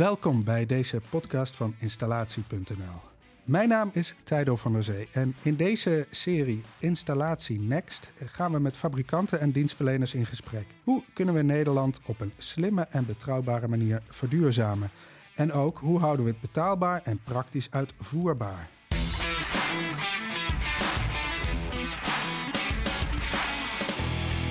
Welkom 0.00 0.44
bij 0.44 0.66
deze 0.66 1.00
podcast 1.10 1.56
van 1.56 1.74
installatie.nl. 1.78 3.00
Mijn 3.44 3.68
naam 3.68 3.90
is 3.92 4.14
Tijdo 4.24 4.56
van 4.56 4.72
der 4.72 4.84
Zee 4.84 5.08
en 5.12 5.34
in 5.42 5.56
deze 5.56 6.06
serie 6.10 6.62
Installatie 6.78 7.60
Next 7.60 8.08
gaan 8.16 8.52
we 8.52 8.58
met 8.58 8.76
fabrikanten 8.76 9.40
en 9.40 9.50
dienstverleners 9.50 10.14
in 10.14 10.26
gesprek. 10.26 10.66
Hoe 10.84 11.02
kunnen 11.12 11.34
we 11.34 11.42
Nederland 11.42 12.00
op 12.04 12.20
een 12.20 12.32
slimme 12.36 12.86
en 12.90 13.06
betrouwbare 13.06 13.68
manier 13.68 14.02
verduurzamen? 14.08 14.90
En 15.34 15.52
ook 15.52 15.78
hoe 15.78 15.98
houden 15.98 16.24
we 16.24 16.30
het 16.30 16.40
betaalbaar 16.40 17.02
en 17.04 17.20
praktisch 17.24 17.70
uitvoerbaar? 17.70 18.68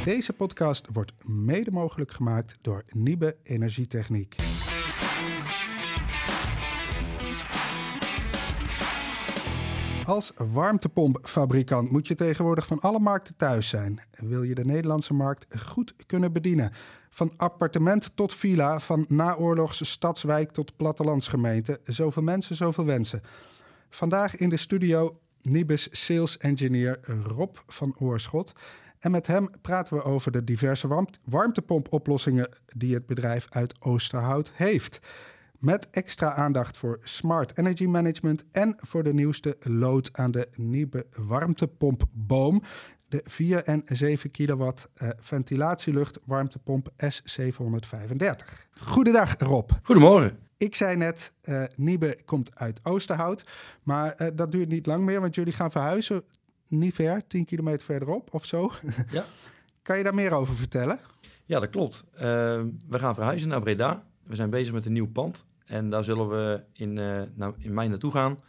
Deze 0.06 0.34
podcast 0.34 0.88
wordt 0.94 1.14
mede 1.24 1.72
mogelijk 1.72 2.12
gemaakt 2.12 2.58
door 2.62 2.84
Niebe 2.92 3.36
Energietechniek. 3.44 4.49
Als 10.10 10.32
warmtepompfabrikant 10.38 11.92
moet 11.92 12.08
je 12.08 12.16
tegenwoordig 12.16 12.66
van 12.66 12.80
alle 12.80 13.00
markten 13.00 13.36
thuis 13.36 13.70
zijn. 13.70 14.02
Wil 14.12 14.44
je 14.44 14.56
de 14.56 14.66
Nederlandse 14.66 15.14
markt 15.14 15.60
goed 15.60 15.94
kunnen 16.06 16.34
bedienen? 16.34 16.72
Van 17.10 17.34
appartement 17.38 18.12
tot 18.16 18.34
villa, 18.34 18.80
van 18.80 19.06
naoorlogse 19.08 19.86
stadswijk 19.86 20.52
tot 20.52 20.76
plattelandsgemeente. 20.76 21.80
Zoveel 21.84 22.24
mensen, 22.24 22.56
zoveel 22.56 22.86
wensen. 22.86 23.22
Vandaag 23.90 24.36
in 24.36 24.50
de 24.50 24.58
studio 24.58 25.20
Nibus 25.42 25.88
Sales 25.92 26.38
Engineer 26.38 27.00
Rob 27.24 27.56
van 27.68 27.96
Oorschot. 27.98 28.52
En 29.00 29.12
met 29.12 29.28
hem 29.28 29.50
praten 29.62 29.98
we 29.98 30.04
over 30.04 30.32
de 30.32 30.44
diverse 30.44 31.08
warmtepompoplossingen 31.24 32.50
die 32.66 32.94
het 32.94 33.06
bedrijf 33.06 33.46
uit 33.50 33.82
Oosterhout 33.82 34.52
heeft. 34.54 35.00
Met 35.60 35.88
extra 35.90 36.34
aandacht 36.34 36.78
voor 36.78 37.00
smart 37.04 37.58
energy 37.58 37.86
management 37.86 38.46
en 38.52 38.78
voor 38.78 39.04
de 39.04 39.14
nieuwste 39.14 39.58
lood 39.60 40.10
aan 40.12 40.32
de 40.32 40.48
nieuwe 40.56 41.06
warmtepompboom. 41.16 42.62
De 43.08 43.22
4 43.24 43.64
en 43.64 43.82
7 43.86 44.32
kilowatt 44.32 44.90
uh, 44.98 45.10
ventilatielucht 45.18 46.20
warmtepomp 46.26 46.90
S735. 46.90 48.46
Goedendag 48.82 49.36
Rob. 49.38 49.70
Goedemorgen. 49.84 50.38
Ik 50.58 50.76
zei 50.76 50.96
net, 50.96 51.34
uh, 51.44 51.64
Niebe 51.76 52.18
komt 52.26 52.56
uit 52.56 52.80
Oosterhout. 52.84 53.44
Maar 53.84 54.16
uh, 54.18 54.28
dat 54.34 54.52
duurt 54.52 54.70
niet 54.70 54.86
lang 54.86 55.06
meer, 55.06 55.22
want 55.22 55.36
jullie 55.36 55.54
gaan 55.54 55.72
verhuizen. 55.72 56.24
Niet 56.68 56.94
ver, 56.94 57.28
10 57.28 57.46
kilometer 57.46 57.86
verderop 57.86 58.34
of 58.34 58.46
zo. 58.46 58.72
Ja. 59.12 59.26
kan 59.82 59.98
je 59.98 60.04
daar 60.04 60.16
meer 60.16 60.34
over 60.34 60.56
vertellen? 60.56 61.00
Ja, 61.46 61.60
dat 61.60 61.70
klopt. 61.70 62.04
we 62.18 63.00
gaan 63.00 63.16
verhuizen 63.16 63.50
naar 63.50 63.62
Breda. 63.62 64.04
We 64.30 64.36
zijn 64.36 64.50
bezig 64.50 64.74
met 64.74 64.86
een 64.86 64.94
nieuw 64.94 65.12
pand. 65.12 65.46
En 65.66 65.90
daar 65.90 66.04
zullen 66.04 66.30
we 66.30 66.64
in, 66.74 66.94
nou, 67.34 67.54
in 67.58 67.74
mei 67.74 67.88
naartoe 67.88 68.12
gaan. 68.12 68.40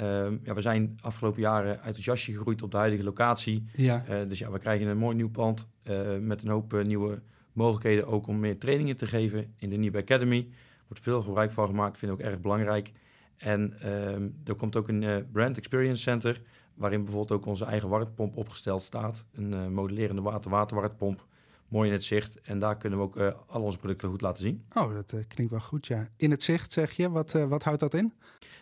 Uh, 0.00 0.26
ja, 0.42 0.54
we 0.54 0.60
zijn 0.60 0.98
afgelopen 1.00 1.40
jaren 1.40 1.80
uit 1.80 1.96
het 1.96 2.04
jasje 2.04 2.32
gegroeid 2.32 2.62
op 2.62 2.70
de 2.70 2.76
huidige 2.76 3.04
locatie. 3.04 3.64
Ja. 3.72 4.04
Uh, 4.10 4.28
dus 4.28 4.38
ja, 4.38 4.50
we 4.50 4.58
krijgen 4.58 4.86
een 4.86 4.98
mooi 4.98 5.16
nieuw 5.16 5.30
pand 5.30 5.68
uh, 5.84 6.18
met 6.20 6.42
een 6.42 6.48
hoop 6.48 6.82
nieuwe 6.82 7.22
mogelijkheden 7.52 8.06
ook 8.06 8.26
om 8.26 8.40
meer 8.40 8.58
trainingen 8.58 8.96
te 8.96 9.06
geven 9.06 9.54
in 9.56 9.70
de 9.70 9.76
nieuwe 9.76 9.98
Academy. 9.98 10.48
Wordt 10.86 11.02
veel 11.02 11.22
gebruik 11.22 11.50
van 11.50 11.66
gemaakt, 11.66 11.98
vind 11.98 12.12
ik 12.12 12.18
ook 12.18 12.24
erg 12.24 12.40
belangrijk. 12.40 12.92
En 13.36 13.80
ehm, 13.80 14.28
er 14.44 14.54
komt 14.54 14.76
ook 14.76 14.88
een 14.88 15.26
Brand 15.32 15.56
Experience 15.56 16.02
Center, 16.02 16.40
waarin 16.74 17.04
bijvoorbeeld 17.04 17.40
ook 17.40 17.46
onze 17.46 17.64
eigen 17.64 17.88
warmtepomp 17.88 18.36
opgesteld 18.36 18.82
staat. 18.82 19.26
Een 19.32 19.72
modellerende 19.72 20.22
water-waterwarmtepomp 20.22 21.26
mooi 21.68 21.88
in 21.88 21.94
het 21.94 22.04
zicht. 22.04 22.40
En 22.40 22.58
daar 22.58 22.76
kunnen 22.76 22.98
we 22.98 23.04
ook 23.04 23.16
uh, 23.16 23.32
al 23.46 23.62
onze 23.62 23.78
producten 23.78 24.08
goed 24.08 24.20
laten 24.20 24.42
zien. 24.42 24.64
Oh, 24.72 24.94
dat 24.94 25.12
uh, 25.12 25.20
klinkt 25.28 25.52
wel 25.52 25.60
goed, 25.60 25.86
ja. 25.86 26.08
In 26.16 26.30
het 26.30 26.42
zicht 26.42 26.72
zeg 26.72 26.92
je, 26.92 27.10
wat, 27.10 27.34
uh, 27.34 27.44
wat 27.44 27.62
houdt 27.62 27.80
dat 27.80 27.94
in? 27.94 28.12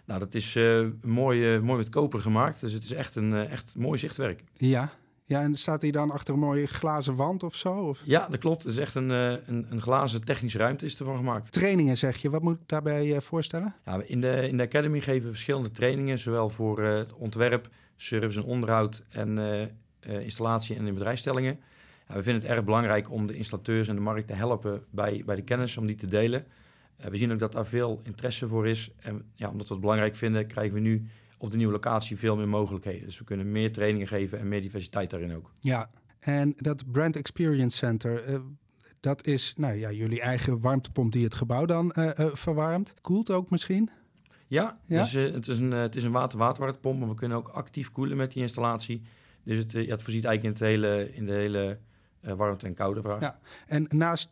Nou, 0.05 0.21
dat 0.21 0.35
is 0.35 0.55
mooi, 1.03 1.61
mooi 1.61 1.79
met 1.79 1.89
koper 1.89 2.21
gemaakt. 2.21 2.61
Dus 2.61 2.73
het 2.73 2.85
is 2.85 2.93
echt 2.93 3.15
een 3.15 3.35
echt 3.35 3.77
mooi 3.77 3.99
zichtwerk. 3.99 4.45
Ja. 4.57 4.93
Ja, 5.25 5.41
en 5.41 5.55
staat 5.55 5.83
hij 5.83 5.91
dan 5.91 6.11
achter 6.11 6.35
een 6.35 6.41
mooie 6.41 6.67
glazen 6.67 7.17
wand 7.17 7.43
of 7.43 7.57
zo? 7.57 7.75
Of? 7.75 8.01
Ja, 8.05 8.29
dat 8.29 8.39
klopt. 8.39 8.63
Het 8.63 8.73
is 8.73 8.79
echt 8.79 8.95
een, 8.95 9.11
een, 9.11 9.67
een 9.69 9.81
glazen 9.81 10.25
technische 10.25 10.59
ruimte 10.59 10.85
is 10.85 10.99
ervan 10.99 11.17
gemaakt. 11.17 11.53
Trainingen 11.53 11.97
zeg 11.97 12.17
je. 12.17 12.31
Wat 12.31 12.43
moet 12.43 12.55
ik 12.55 12.69
daarbij 12.69 13.21
voorstellen? 13.21 13.75
Ja, 13.85 14.03
in, 14.07 14.21
de, 14.21 14.49
in 14.49 14.57
de 14.57 14.63
Academy 14.63 15.01
geven 15.01 15.23
we 15.23 15.33
verschillende 15.33 15.71
trainingen. 15.71 16.19
Zowel 16.19 16.51
voor 16.51 17.07
ontwerp, 17.17 17.69
service 17.97 18.41
en 18.41 18.47
onderhoud 18.47 19.05
en 19.09 19.39
installatie 20.01 20.77
en 20.77 20.87
in 20.87 20.95
bedrijfsstellingen 20.95 21.61
we 22.15 22.23
vinden 22.23 22.43
het 22.43 22.51
erg 22.51 22.65
belangrijk 22.65 23.11
om 23.11 23.27
de 23.27 23.35
installateurs 23.35 23.89
en 23.89 23.95
de 23.95 24.01
markt 24.01 24.27
te 24.27 24.35
helpen 24.35 24.85
bij, 24.91 25.23
bij 25.27 25.35
de 25.35 25.43
kennis, 25.43 25.77
om 25.77 25.87
die 25.87 25.97
te 25.97 26.07
delen. 26.07 26.47
Uh, 27.01 27.07
we 27.07 27.17
zien 27.17 27.33
ook 27.33 27.39
dat 27.39 27.53
daar 27.53 27.67
veel 27.67 28.01
interesse 28.03 28.49
voor 28.49 28.69
is. 28.69 28.91
En 29.01 29.23
ja, 29.35 29.51
omdat 29.51 29.67
we 29.69 29.73
het 29.73 29.83
belangrijk 29.83 30.15
vinden, 30.15 30.47
krijgen 30.47 30.75
we 30.75 30.81
nu 30.81 31.07
op 31.39 31.51
de 31.51 31.57
nieuwe 31.57 31.73
locatie 31.73 32.17
veel 32.17 32.37
meer 32.37 32.49
mogelijkheden. 32.49 33.05
Dus 33.05 33.19
we 33.19 33.25
kunnen 33.25 33.53
meer 33.53 33.73
trainingen 33.73 34.09
geven 34.09 34.39
en 34.39 34.49
meer 34.49 34.63
diversiteit 34.63 35.11
daarin 35.11 35.37
ook. 35.37 35.51
Ja, 35.61 35.91
en 36.21 36.55
dat 36.57 36.93
Brand 36.93 37.17
Experience 37.17 37.77
Center, 37.77 38.29
uh, 38.29 38.39
dat 39.01 39.27
is 39.27 39.55
nou 39.57 39.75
ja, 39.75 39.91
jullie 39.91 40.21
eigen 40.21 40.61
warmtepomp 40.61 41.13
die 41.13 41.25
het 41.25 41.35
gebouw 41.35 41.65
dan 41.65 41.95
uh, 41.99 42.11
verwarmt. 42.17 42.95
Koelt 43.01 43.31
ook 43.31 43.51
misschien? 43.51 43.91
Ja, 44.47 44.79
ja? 44.87 45.01
Dus, 45.01 45.13
het 45.13 45.49
is 45.49 45.59
een, 45.59 45.71
het 45.71 45.97
is 45.97 46.05
een 46.05 46.13
water-waterwarmtepomp, 46.13 46.99
maar 46.99 47.09
we 47.09 47.15
kunnen 47.15 47.37
ook 47.39 47.49
actief 47.49 47.91
koelen 47.91 48.17
met 48.17 48.33
die 48.33 48.43
installatie. 48.43 49.03
Dus 49.45 49.59
het, 49.59 49.73
ja, 49.73 49.79
het 49.79 50.03
voorziet 50.03 50.25
eigenlijk 50.25 50.43
in, 50.43 50.67
het 50.67 50.73
hele, 50.73 51.15
in 51.15 51.27
de 51.27 51.33
hele 51.33 51.79
warmte 52.23 52.67
en 52.67 52.75
koude 52.75 53.01
vraag. 53.03 53.21
Ja. 53.21 53.39
En 53.67 53.87
naast 53.89 54.29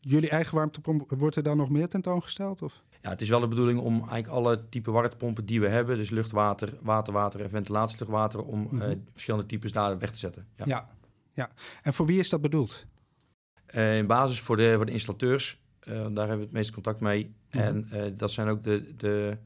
jullie 0.00 0.30
eigen 0.30 0.54
warmtepomp, 0.54 1.12
wordt 1.16 1.36
er 1.36 1.42
dan 1.42 1.56
nog 1.56 1.70
meer 1.70 1.88
tentoongesteld? 1.88 2.62
Of? 2.62 2.82
Ja, 3.02 3.10
het 3.10 3.20
is 3.20 3.28
wel 3.28 3.40
de 3.40 3.48
bedoeling 3.48 3.78
om 3.80 3.94
eigenlijk 3.94 4.28
alle 4.28 4.68
type 4.68 4.90
warmtepompen 4.90 5.46
die 5.46 5.60
we 5.60 5.68
hebben, 5.68 5.96
dus 5.96 6.10
luchtwater, 6.10 6.78
waterwater 6.82 7.40
en 7.40 7.50
ventilatieluchtwater, 7.50 8.44
om 8.44 8.60
mm 8.60 8.68
-hmm. 8.68 8.90
uh, 8.90 8.96
verschillende 9.12 9.46
types 9.46 9.72
daar 9.72 9.98
weg 9.98 10.10
te 10.10 10.18
zetten. 10.18 10.46
Ja. 10.56 10.64
ja. 10.66 10.96
Ja, 11.32 11.50
En 11.82 11.94
voor 11.94 12.06
wie 12.06 12.18
is 12.18 12.28
dat 12.28 12.40
bedoeld? 12.40 12.86
Uh, 13.74 13.96
in 13.96 14.06
basis 14.06 14.40
voor 14.40 14.56
de, 14.56 14.74
voor 14.76 14.86
de 14.86 14.92
installateurs. 14.92 15.60
daar 15.80 15.98
hebben 16.02 16.36
we 16.36 16.42
het 16.42 16.52
meeste 16.52 16.72
contact 16.72 17.00
mee. 17.00 17.24
Mm 17.24 17.60
-hmm. 17.60 17.86
En 17.90 18.16
dat 18.16 18.30
zijn 18.30 18.48
ook 18.48 18.62
de, 18.62 18.96
de, 18.96 19.38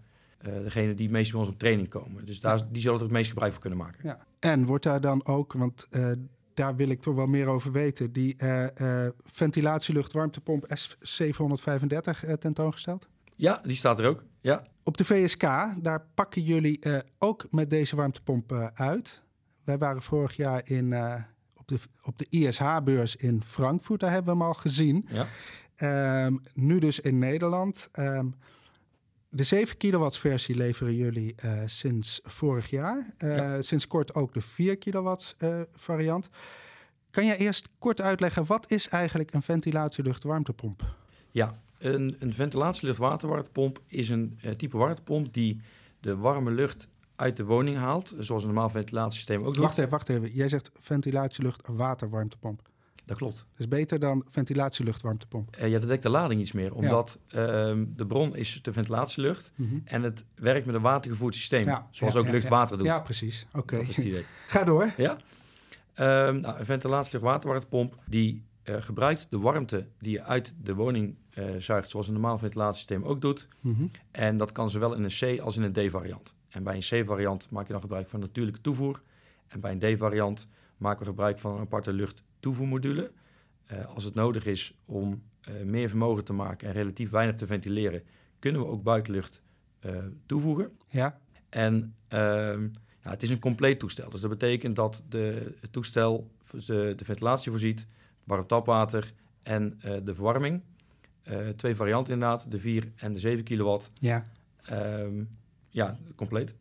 degenen 0.43 0.97
die 0.97 1.07
het 1.07 1.15
meest 1.15 1.31
bij 1.31 1.41
ons 1.41 1.49
op 1.49 1.59
training 1.59 1.89
komen. 1.89 2.25
Dus 2.25 2.41
daar, 2.41 2.71
die 2.71 2.83
zullen 2.83 2.97
er 2.97 3.05
het 3.05 3.13
meest 3.13 3.29
gebruik 3.29 3.53
van 3.53 3.61
kunnen 3.61 3.79
maken. 3.79 4.01
Ja. 4.03 4.27
En 4.39 4.67
wordt 4.67 4.85
daar 4.85 5.01
dan 5.01 5.27
ook, 5.27 5.53
want 5.53 5.89
daar 6.63 6.77
wil 6.77 6.89
ik 6.89 7.01
toch 7.01 7.15
wel 7.15 7.27
meer 7.27 7.47
over 7.47 7.73
weten. 7.73 8.13
Die 8.13 8.35
uh, 8.39 8.67
uh, 8.81 9.07
ventilatielucht 9.25 10.13
warmtepomp 10.13 10.67
S735 10.67 12.29
uh, 12.29 12.33
tentoongesteld? 12.33 13.09
Ja, 13.37 13.61
die 13.63 13.77
staat 13.77 14.01
er 14.01 14.07
ook. 14.07 14.25
Ja. 14.41 14.63
Op 14.83 14.97
de 14.97 15.05
VSK, 15.05 15.41
daar 15.83 16.07
pakken 16.15 16.43
jullie 16.43 16.81
ook 17.19 17.47
met 17.53 17.71
deze 17.71 17.97
warmtepomp 17.97 18.71
uit. 18.75 19.23
Wij 19.65 19.79
waren 19.79 20.03
vorig 20.03 20.37
jaar 20.37 20.63
in, 20.65 20.95
op, 21.57 21.69
de, 21.69 21.79
op 22.03 22.19
de 22.19 22.27
ISH-beurs 22.31 23.17
in 23.17 23.43
Frankfurt. 23.43 24.01
Daar 24.01 24.11
hebben 24.11 24.33
we 24.33 24.39
hem 24.39 24.49
al 24.49 24.55
gezien. 24.55 25.09
Ja. 25.09 25.27
Um, 26.27 26.41
nu 26.55 26.79
dus 26.79 27.01
in 27.01 27.19
Nederland. 27.19 27.89
Um, 27.99 28.35
de 29.35 29.45
7 29.45 29.77
kilowatts 29.77 30.19
versie 30.19 30.55
leveren 30.55 30.95
jullie 30.95 31.35
uh, 31.45 31.63
sinds 31.67 32.21
vorig 32.25 32.71
jaar. 32.71 33.15
Uh, 33.19 33.37
ja. 33.37 33.63
Sinds 33.63 33.87
kort 33.87 34.15
ook 34.15 34.35
de 34.35 34.41
4 34.41 34.79
kilowatts 34.79 35.35
uh, 35.39 35.61
variant. 35.75 36.29
Kan 37.11 37.27
je 37.27 37.37
eerst 37.37 37.69
kort 37.79 38.01
uitleggen, 38.01 38.47
wat 38.47 38.71
is 38.71 38.89
eigenlijk 38.89 39.35
een 39.35 39.43
ventilatielucht-warmtepomp? 39.43 40.95
Ja, 41.31 41.61
een, 41.79 42.17
een 42.19 42.35
ventilatielucht-waterwarmtepomp 42.35 43.81
is 43.87 44.09
een 44.09 44.39
type 44.57 44.77
warmtepomp 44.77 45.33
die 45.33 45.61
de 46.01 46.17
warme 46.17 46.51
lucht 46.51 46.89
uit 47.17 47.37
de 47.37 47.45
woning 47.45 47.77
haalt, 47.77 48.15
zoals 48.19 48.43
een 48.43 48.49
normaal 48.49 48.71
ventilatiesysteem 48.71 49.41
ook 49.41 49.55
doet. 49.55 49.65
Wacht 49.65 49.79
even, 49.79 49.91
wacht 49.91 50.09
even. 50.09 50.33
Jij 50.33 50.49
zegt 50.49 50.71
ventilatielucht-waterwarmtepomp. 50.75 52.63
Dat 53.05 53.17
klopt. 53.17 53.47
Dus 53.57 53.69
beter 53.69 53.99
dan 53.99 54.25
ventilatieluchtwarmtepomp. 54.29 55.57
Uh, 55.57 55.69
ja, 55.69 55.79
dat 55.79 55.89
dekt 55.89 56.03
de 56.03 56.09
lading 56.09 56.41
iets 56.41 56.53
meer. 56.53 56.75
Omdat 56.75 57.19
ja. 57.27 57.73
uh, 57.73 57.83
de 57.89 58.07
bron 58.07 58.37
is 58.37 58.63
de 58.63 58.73
ventilatielucht. 58.73 59.53
Mm 59.55 59.69
-hmm. 59.69 59.83
En 59.85 60.03
het 60.03 60.25
werkt 60.35 60.67
met 60.67 60.75
een 60.75 60.83
watergevoerd 60.83 61.35
systeem. 61.35 61.65
Ja, 61.65 61.89
zoals 61.91 62.15
ja, 62.15 62.21
ook 62.21 62.29
lucht-water 62.29 62.79
doet. 62.79 62.87
Ja, 62.87 63.01
precies. 63.01 63.47
Oké. 63.49 63.59
Okay. 63.59 63.79
Dat 63.79 63.89
is 63.89 63.97
het 63.97 64.05
idee. 64.05 64.25
Ga 64.49 64.65
door. 64.65 64.93
Ja. 64.97 65.17
Um, 66.29 66.41
nou, 66.41 66.59
een 66.59 66.65
ventilatielucht-waterwarmtepomp 66.65 67.99
die 68.07 68.45
uh, 68.65 68.77
gebruikt 68.81 69.27
de 69.31 69.39
warmte 69.39 69.87
die 69.99 70.13
je 70.13 70.23
uit 70.23 70.55
de 70.63 70.75
woning 70.75 71.17
zuigt. 71.59 71.91
Zoals 71.91 72.07
een 72.07 72.13
normaal 72.13 72.39
ventilatiesysteem 72.39 73.05
ook 73.05 73.21
doet. 73.21 73.49
Mm 73.61 73.75
-hmm. 73.75 73.91
En 74.11 74.37
dat 74.37 74.53
kan 74.53 74.71
zowel 74.71 74.95
in 74.95 75.05
een 75.05 75.37
C 75.37 75.41
als 75.41 75.57
in 75.57 75.63
een 75.63 75.73
D-variant. 75.73 76.35
En 76.49 76.63
bij 76.63 76.75
een 76.75 77.03
C-variant 77.03 77.51
maak 77.51 77.67
je 77.67 77.73
dan 77.73 77.81
gebruik 77.81 78.09
van 78.09 78.21
natuurlijke 78.21 78.61
toevoer. 78.61 79.03
En 79.49 79.61
bij 79.61 79.79
een 79.79 79.97
D-variant 79.97 80.49
maken 80.77 80.99
we 80.99 81.05
gebruik 81.05 81.39
van 81.39 81.55
een 81.55 81.61
aparte 81.61 81.93
lucht 81.93 82.23
toevoermodule. 82.43 83.13
Uh, 83.73 83.87
als 83.87 84.05
het 84.05 84.15
nodig 84.15 84.47
is 84.47 84.79
om 84.85 85.23
uh, 85.49 85.63
meer 85.63 85.89
vermogen 85.89 86.25
te 86.25 86.33
maken 86.33 86.69
en 86.69 86.75
relatief 86.75 87.11
weinig 87.11 87.37
te 87.37 87.47
ventileren, 87.47 88.03
kunnen 88.39 88.61
we 88.61 88.67
ook 88.67 88.83
buitenlucht 88.83 89.43
uh, 89.87 89.97
toevoegen. 90.27 90.71
Ja. 90.89 91.21
En 91.49 91.95
ehm, 92.09 92.63
ja, 93.03 93.11
het 93.11 93.23
is 93.23 93.31
een 93.31 93.39
compleet 93.39 93.79
toestel. 93.79 94.11
Dus 94.11 94.21
dat 94.21 94.31
betekent 94.31 94.77
dat 94.77 95.05
de, 95.09 95.55
het 95.61 95.73
toestel 95.73 96.31
de, 96.51 96.93
de 96.97 97.05
ventilatie 97.05 97.51
voorziet, 97.51 97.87
warm 98.25 98.47
tapwater 98.47 99.13
en 99.43 99.79
de 100.05 100.15
verwarming. 100.15 100.63
Eh, 101.23 101.49
twee 101.49 101.75
varianten 101.75 102.13
inderdaad, 102.13 102.51
de 102.51 102.59
4 102.59 102.93
en 102.97 103.13
de 103.13 103.19
7 103.19 103.45
kilowatt. 103.45 103.91
Ja. 103.95 104.25
Ehm, 104.63 105.25
ja, 105.69 105.99
compleet. 106.17 106.55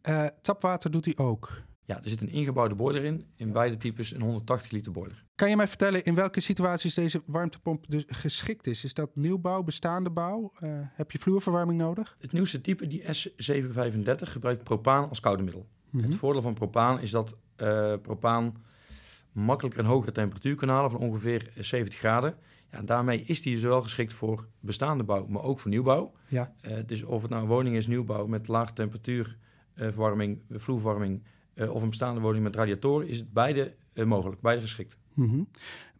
Eh, 0.00 0.26
tapwater 0.40 0.90
doet 0.90 1.04
hij 1.04 1.16
ook. 1.16 1.62
Ja, 1.86 2.02
er 2.02 2.08
zit 2.08 2.20
een 2.20 2.30
ingebouwde 2.30 2.74
boiler 2.74 3.04
in. 3.04 3.24
In 3.36 3.52
beide 3.52 3.76
types 3.76 4.14
een 4.14 4.20
180 4.20 4.70
liter 4.70 4.92
boiler. 4.92 5.24
Kan 5.34 5.50
je 5.50 5.56
mij 5.56 5.68
vertellen 5.68 6.04
in 6.04 6.14
welke 6.14 6.40
situaties 6.40 6.94
deze 6.94 7.22
warmtepomp 7.26 7.84
dus 7.88 8.04
geschikt 8.06 8.66
is? 8.66 8.84
Is 8.84 8.94
dat 8.94 9.16
nieuwbouw, 9.16 9.62
bestaande 9.62 10.10
bouw? 10.10 10.52
Eh, 10.58 10.70
heb 10.80 11.10
je 11.10 11.18
vloerverwarming 11.18 11.78
nodig? 11.78 12.16
Het 12.18 12.32
nieuwste 12.32 12.60
type, 12.60 12.86
die 12.86 13.02
S735, 13.02 14.22
gebruikt 14.22 14.64
propaan 14.64 15.08
als 15.08 15.20
koude 15.20 15.42
middel. 15.42 15.68
Mhm. 15.90 16.04
Het 16.04 16.14
voordeel 16.14 16.42
van 16.42 16.54
propaan 16.54 17.00
is 17.00 17.10
dat 17.10 17.36
eh, 17.56 17.94
propaan 18.02 18.54
makkelijker 19.32 19.80
een 19.80 19.86
hogere 19.86 20.12
temperatuur 20.12 20.54
kan 20.54 20.68
halen 20.68 20.90
van 20.90 21.00
ongeveer 21.00 21.50
70 21.58 21.98
graden. 21.98 22.34
Ja, 22.70 22.78
en 22.78 22.86
daarmee 22.86 23.22
is 23.22 23.42
die 23.42 23.54
dus 23.54 23.62
wel 23.62 23.82
geschikt 23.82 24.12
voor 24.12 24.48
bestaande 24.60 25.04
bouw, 25.04 25.26
maar 25.26 25.42
ook 25.42 25.58
voor 25.60 25.70
nieuwbouw. 25.70 26.12
Ja. 26.28 26.54
Eh, 26.60 26.76
dus 26.86 27.02
of 27.02 27.22
het 27.22 27.30
nou 27.30 27.42
een 27.42 27.48
woning 27.48 27.76
is, 27.76 27.86
nieuwbouw 27.86 28.26
met 28.26 28.48
lage 28.48 28.72
temperatuurverwarming, 28.72 30.42
vloerverwarming, 30.50 31.22
of 31.56 31.82
een 31.82 31.88
bestaande 31.88 32.20
woning 32.20 32.42
met 32.44 32.56
radiatoren, 32.56 33.08
is 33.08 33.18
het 33.18 33.32
beide 33.32 33.74
eh, 33.92 34.04
mogelijk, 34.04 34.40
beide 34.40 34.60
geschikt. 34.62 34.98
Mhm. 35.14 35.42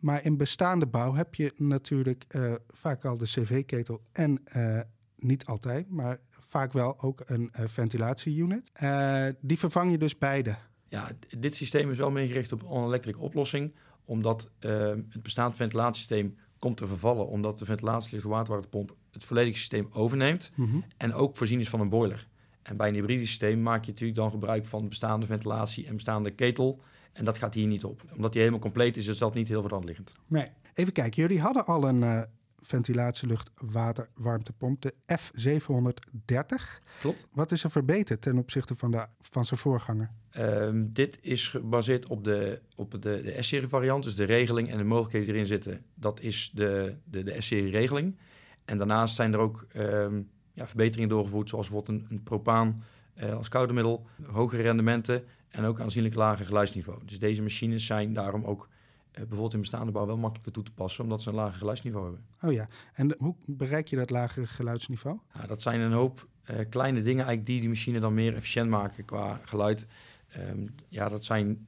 Maar 0.00 0.24
in 0.24 0.36
bestaande 0.36 0.86
bouw 0.86 1.14
heb 1.14 1.34
je 1.34 1.52
natuurlijk 1.56 2.24
eh, 2.28 2.52
vaak 2.68 3.04
al 3.04 3.18
de 3.18 3.24
cv-ketel 3.24 4.00
en 4.12 4.40
eh, 4.44 4.80
niet 5.16 5.44
altijd, 5.44 5.90
maar 5.90 6.18
vaak 6.40 6.72
wel 6.72 7.00
ook 7.00 7.22
een 7.24 7.48
eh, 7.52 7.64
ventilatieunit. 7.68 8.70
Eh, 8.72 9.26
die 9.40 9.58
vervang 9.58 9.90
je 9.90 9.98
dus 9.98 10.18
beide. 10.18 10.56
Ja, 10.88 11.08
dit 11.38 11.54
systeem 11.56 11.90
is 11.90 11.98
wel 11.98 12.10
meer 12.10 12.26
gericht 12.26 12.52
op 12.52 12.62
een 12.62 12.68
on-electric 12.68 13.18
oplossing, 13.20 13.74
omdat 14.04 14.50
eh, 14.58 14.70
het 14.88 15.22
bestaande 15.22 15.56
ventilatiesysteem 15.56 16.36
komt 16.58 16.76
te 16.76 16.86
vervallen, 16.86 17.26
omdat 17.26 17.58
de 17.58 17.64
ventilatielichte 17.64 18.28
waterwarmtepomp 18.28 18.96
het 19.10 19.24
volledige 19.24 19.56
systeem 19.58 19.86
overneemt 19.90 20.50
Mhm. 20.54 20.76
en 20.96 21.12
ook 21.12 21.36
voorzien 21.36 21.60
is 21.60 21.68
van 21.68 21.80
een 21.80 21.88
boiler. 21.88 22.26
En 22.64 22.76
bij 22.76 22.88
een 22.88 22.94
hybride 22.94 23.26
systeem 23.26 23.62
maak 23.62 23.84
je 23.84 23.90
natuurlijk 23.90 24.18
dan 24.18 24.30
gebruik 24.30 24.64
van 24.64 24.88
bestaande 24.88 25.26
ventilatie 25.26 25.86
en 25.86 25.94
bestaande 25.94 26.30
ketel. 26.30 26.80
En 27.12 27.24
dat 27.24 27.38
gaat 27.38 27.54
hier 27.54 27.66
niet 27.66 27.84
op. 27.84 28.02
Omdat 28.14 28.32
die 28.32 28.40
helemaal 28.40 28.62
compleet 28.62 28.96
is, 28.96 29.06
is 29.06 29.18
dat 29.18 29.34
niet 29.34 29.48
heel 29.48 29.68
voor 29.68 29.84
liggend. 29.84 30.14
Nee. 30.26 30.48
Even 30.74 30.92
kijken, 30.92 31.22
jullie 31.22 31.40
hadden 31.40 31.66
al 31.66 31.88
een 31.88 32.02
eh 32.02 32.22
ventilatielucht 32.64 33.50
waterwarmtepomp, 33.54 34.82
de 34.82 34.94
F730. 35.12 36.82
Klopt. 37.00 37.26
Wat 37.32 37.52
is 37.52 37.64
er 37.64 37.70
verbeterd 37.70 38.22
ten 38.22 38.38
opzichte 38.38 38.74
van, 38.74 38.90
de, 38.90 39.06
van 39.20 39.44
zijn 39.44 39.60
voorganger? 39.60 40.10
Ehm, 40.30 40.86
dit 40.88 41.18
is 41.20 41.48
gebaseerd 41.48 42.08
op 42.08 42.24
de, 42.24 42.60
op 42.76 42.90
de, 42.90 42.98
de 42.98 43.36
S-serie 43.38 43.68
variant. 43.68 44.04
Dus 44.04 44.16
de 44.16 44.24
regeling 44.24 44.70
en 44.70 44.78
de 44.78 44.84
mogelijkheden 44.84 45.26
die 45.26 45.36
erin 45.36 45.48
zitten. 45.48 45.84
Dat 45.94 46.20
is 46.20 46.50
de, 46.54 46.96
de, 47.04 47.22
de 47.22 47.40
S-serie 47.40 47.70
regeling. 47.70 48.16
En 48.64 48.78
daarnaast 48.78 49.14
zijn 49.14 49.32
er 49.32 49.38
ook 49.38 49.66
ehm, 49.72 50.22
ja, 50.54 50.66
verbeteringen 50.66 51.08
doorgevoerd. 51.08 51.48
Zoals 51.48 51.68
bijvoorbeeld 51.68 52.00
een, 52.00 52.06
een 52.16 52.22
propaan 52.22 52.82
eh, 53.14 53.36
als 53.36 53.48
koude 53.48 53.72
middel. 53.72 54.06
Hogere 54.26 54.62
rendementen 54.62 55.24
en 55.48 55.64
ook 55.64 55.80
aanzienlijk 55.80 56.14
lager 56.14 56.46
geluidsniveau. 56.46 56.98
Dus 57.04 57.18
deze 57.18 57.42
machines 57.42 57.86
zijn 57.86 58.12
daarom 58.12 58.44
ook 58.44 58.68
eh, 59.10 59.18
bijvoorbeeld 59.20 59.52
in 59.52 59.60
bestaande 59.60 59.92
bouw 59.92 60.06
wel 60.06 60.16
makkelijker 60.16 60.52
toe 60.52 60.62
te 60.62 60.72
passen. 60.72 61.04
Omdat 61.04 61.22
ze 61.22 61.28
een 61.28 61.34
lager 61.34 61.58
geluidsniveau 61.58 62.04
hebben. 62.04 62.24
Oh 62.42 62.52
ja, 62.52 62.68
en 62.92 63.08
de- 63.08 63.16
hoe 63.18 63.34
bereik 63.46 63.88
je 63.88 63.96
dat 63.96 64.10
lagere 64.10 64.46
geluidsniveau? 64.46 65.18
Ja, 65.34 65.46
dat 65.46 65.62
zijn 65.62 65.80
een 65.80 65.92
hoop 65.92 66.28
eh, 66.42 66.56
kleine 66.68 66.98
dingen 67.02 67.16
eigenlijk 67.24 67.46
die 67.46 67.60
die 67.60 67.68
machine 67.68 68.00
dan 68.00 68.14
meer 68.14 68.34
efficiënt 68.34 68.70
maken 68.70 69.04
qua 69.04 69.40
geluid. 69.42 69.86
Ehm, 70.28 70.66
ja, 70.88 71.08
dat 71.08 71.24
zijn 71.24 71.66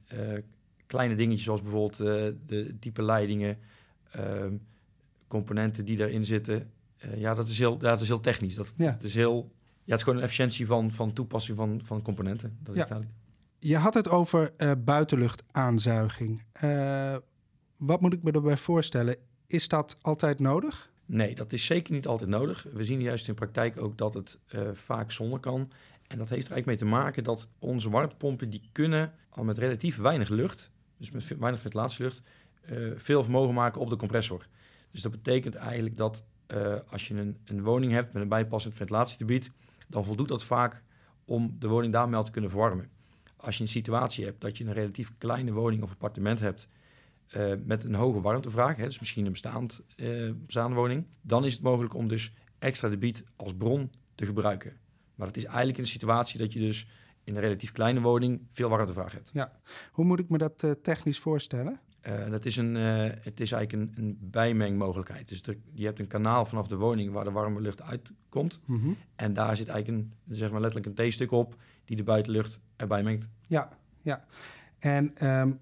kleine 0.85 1.15
dingetjes 1.15 1.43
zoals 1.43 1.61
bijvoorbeeld 1.61 1.97
de 2.47 2.75
type 2.79 3.03
leidingen, 3.03 3.57
ehm, 4.11 4.55
componenten 5.27 5.85
die 5.85 5.97
daarin 5.97 6.25
zitten. 6.25 6.71
Eh, 6.97 7.17
ja, 7.19 7.33
dat 7.33 7.47
is 7.47 7.57
heel, 7.59 7.73
ja, 7.73 7.89
dat 7.89 8.01
is 8.01 8.07
heel 8.07 8.19
technisch. 8.19 8.55
Dat, 8.55 8.73
Ja. 8.77 8.91
dat 8.91 9.03
is 9.03 9.15
heel, 9.15 9.51
ja, 9.83 9.91
het 9.91 9.97
is 9.97 10.03
gewoon 10.03 10.17
een 10.17 10.23
efficiëntie 10.23 10.65
van, 10.65 10.91
van 10.91 11.13
toepassing 11.13 11.57
van, 11.57 11.81
van 11.83 12.01
componenten. 12.01 12.57
Dat 12.63 12.75
is 12.75 12.81
Ja. 12.81 12.87
eigenlijk. 12.87 13.11
Je 13.59 13.77
had 13.77 13.93
het 13.93 14.09
over 14.09 14.53
eh 14.57 14.71
buitenluchtaanzuiging. 14.85 16.43
Eh, 16.51 17.15
wat 17.77 18.01
moet 18.01 18.13
ik 18.13 18.23
me 18.23 18.31
erbij 18.31 18.57
voorstellen? 18.57 19.15
Is 19.47 19.67
dat 19.67 19.97
altijd 20.01 20.39
nodig? 20.39 20.89
Nee, 21.05 21.35
dat 21.35 21.53
is 21.53 21.65
zeker 21.65 21.93
niet 21.93 22.07
altijd 22.07 22.29
nodig. 22.29 22.65
We 22.73 22.83
zien 22.83 23.01
juist 23.01 23.27
in 23.27 23.33
praktijk 23.33 23.81
ook 23.81 23.97
dat 23.97 24.13
het 24.13 24.39
eh, 24.47 24.61
vaak 24.73 25.11
zonder 25.11 25.39
kan. 25.39 25.71
En 26.07 26.17
dat 26.17 26.29
heeft 26.29 26.47
er 26.47 26.51
eigenlijk 26.53 26.65
mee 26.65 26.75
te 26.75 26.85
maken 26.85 27.23
dat 27.23 27.47
onze 27.59 27.89
warmtepompen... 27.89 28.49
die 28.49 28.61
kunnen 28.71 29.13
al 29.29 29.43
met 29.43 29.57
relatief 29.57 29.97
weinig 29.97 30.29
lucht... 30.29 30.71
dus 30.97 31.11
met 31.11 31.27
weinig 31.39 31.61
ventilatielucht... 31.61 32.21
veel 32.95 33.23
vermogen 33.23 33.53
maken 33.53 33.81
op 33.81 33.89
de 33.89 33.95
compressor. 33.95 34.47
Dus 34.91 35.01
dat 35.01 35.11
betekent 35.11 35.55
eigenlijk 35.55 35.97
dat 35.97 36.23
eh, 36.47 36.75
als 36.89 37.07
je 37.07 37.13
een, 37.13 37.37
een 37.45 37.63
woning 37.63 37.91
hebt... 37.91 38.13
met 38.13 38.21
een 38.21 38.27
bijpassend 38.27 38.73
ventilatiegebied... 38.73 39.51
dan 39.87 40.05
voldoet 40.05 40.27
dat 40.27 40.43
vaak 40.43 40.83
om 41.25 41.55
de 41.59 41.67
woning 41.67 41.93
daarmee 41.93 42.23
te 42.23 42.31
kunnen 42.31 42.49
verwarmen. 42.49 42.89
Als 43.35 43.57
je 43.57 43.63
een 43.63 43.69
situatie 43.69 44.25
hebt 44.25 44.41
dat 44.41 44.57
je 44.57 44.65
een 44.65 44.73
relatief 44.73 45.11
kleine 45.17 45.51
woning 45.51 45.83
of 45.83 45.91
appartement 45.91 46.39
hebt... 46.39 46.67
eh, 47.27 47.53
met 47.65 47.83
een 47.83 47.93
hoge 47.93 48.21
warmtevraag, 48.21 48.77
hè, 48.77 48.83
dus 48.83 48.99
misschien 48.99 49.25
een 49.25 49.31
bestaand, 49.31 49.83
eh, 49.95 50.31
bestaande 50.45 50.75
woning, 50.75 51.05
dan 51.21 51.45
is 51.45 51.53
het 51.53 51.61
mogelijk 51.61 51.93
om 51.93 52.07
dus 52.07 52.33
extra 52.59 52.89
debiet 52.89 53.23
als 53.35 53.55
bron 53.55 53.91
te 54.15 54.25
gebruiken. 54.25 54.77
Maar 55.15 55.27
het 55.27 55.37
is 55.37 55.43
eigenlijk 55.43 55.77
in 55.77 55.83
een 55.83 55.89
situatie 55.89 56.39
dat 56.39 56.53
je 56.53 56.59
dus 56.59 56.87
in 57.23 57.35
een 57.35 57.41
relatief 57.41 57.71
kleine 57.71 58.01
woning 58.01 58.41
veel 58.49 58.69
warmtevraag 58.69 59.11
hebt. 59.11 59.31
Hoe 59.91 60.05
moet 60.05 60.19
ik 60.19 60.29
me 60.29 60.37
dat 60.37 60.75
technisch 60.81 61.19
voorstellen? 61.19 61.79
Eh, 62.07 62.29
dat 62.29 62.45
is 62.45 62.57
een, 62.57 62.75
eh, 62.75 62.83
het 63.23 63.39
is 63.39 63.51
eigenlijk 63.51 63.73
een, 63.73 64.03
een 64.03 64.17
bijmengmogelijkheid. 64.21 65.27
Dus 65.29 65.41
er- 65.41 65.57
je 65.73 65.85
hebt 65.85 65.99
een 65.99 66.07
kanaal 66.07 66.45
vanaf 66.45 66.67
de 66.67 66.75
woning 66.75 67.11
waar 67.11 67.23
de 67.23 67.31
warme 67.31 67.61
lucht 67.61 67.81
uitkomt. 67.81 68.59
Mhm. 68.65 68.89
En 69.15 69.33
daar 69.33 69.55
zit 69.55 69.67
eigenlijk 69.67 70.03
een, 70.03 70.13
zeg 70.35 70.51
maar 70.51 70.61
letterlijk 70.61 70.99
een 70.99 71.09
T-stuk 71.09 71.31
op 71.31 71.55
die 71.85 71.97
de 71.97 72.03
buitenlucht 72.03 72.59
erbij 72.75 73.03
mengt. 73.03 73.29
Ja, 73.45 73.69
ja. 74.01 74.23
En, 74.79 75.15
ehm, 75.15 75.53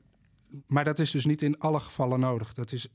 maar 0.67 0.83
dat 0.83 0.99
is 0.99 1.11
dus 1.11 1.25
niet 1.25 1.41
in 1.41 1.59
alle 1.59 1.79
gevallen 1.79 2.19
nodig. 2.19 2.53
Dat 2.53 2.71
is 2.71 2.87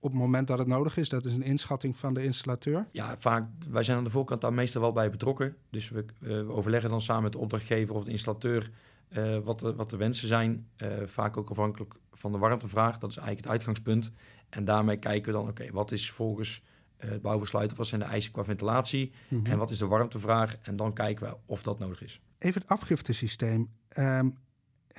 op 0.00 0.10
het 0.10 0.20
moment 0.20 0.46
dat 0.46 0.58
het 0.58 0.68
nodig 0.68 0.96
is. 0.96 1.08
Dat 1.08 1.24
is 1.24 1.34
een 1.34 1.42
inschatting 1.42 1.96
van 1.96 2.14
de 2.14 2.24
installateur. 2.24 2.86
Ja, 2.92 3.16
vaak, 3.18 3.44
wij 3.70 3.82
zijn 3.82 3.98
aan 3.98 4.04
de 4.04 4.10
voorkant 4.10 4.40
daar 4.40 4.52
meestal 4.52 4.80
wel 4.80 4.92
bij 4.92 5.10
betrokken. 5.10 5.56
Dus 5.70 5.88
we, 5.90 6.04
eh, 6.20 6.28
we 6.28 6.52
overleggen 6.52 6.90
dan 6.90 7.00
samen 7.00 7.22
met 7.22 7.32
de 7.32 7.38
opdrachtgever 7.38 7.94
of 7.94 8.04
de 8.04 8.10
installateur 8.10 8.70
eh, 9.08 9.38
wat, 9.38 9.58
de, 9.58 9.74
wat 9.74 9.90
de 9.90 9.96
wensen 9.96 10.28
zijn. 10.28 10.66
Eh, 10.76 10.88
vaak 11.04 11.36
ook 11.36 11.50
afhankelijk 11.50 11.94
van 12.12 12.32
de 12.32 12.38
warmtevraag. 12.38 12.98
Dat 12.98 13.10
is 13.10 13.16
eigenlijk 13.16 13.46
het 13.46 13.54
uitgangspunt. 13.54 14.10
En 14.48 14.64
daarmee 14.64 14.96
kijken 14.96 15.32
we 15.32 15.38
dan, 15.38 15.48
oké, 15.48 15.72
wat 15.72 15.92
is 15.92 16.10
volgens 16.10 16.62
het 16.96 17.22
bouwbesluit... 17.22 17.74
wat 17.74 17.86
zijn 17.86 18.00
de 18.00 18.06
eisen 18.06 18.32
qua 18.32 18.44
ventilatie 18.44 19.12
Mhm. 19.28 19.46
en 19.46 19.58
wat 19.58 19.70
is 19.70 19.78
de 19.78 19.86
warmtevraag? 19.86 20.56
En 20.62 20.76
dan 20.76 20.92
kijken 20.92 21.26
we 21.26 21.36
of 21.46 21.62
dat 21.62 21.78
nodig 21.78 22.02
is. 22.02 22.20
Even 22.38 22.60
het 22.60 22.70
afgiftesysteem. 22.70 23.70
Ehm, 23.88 24.30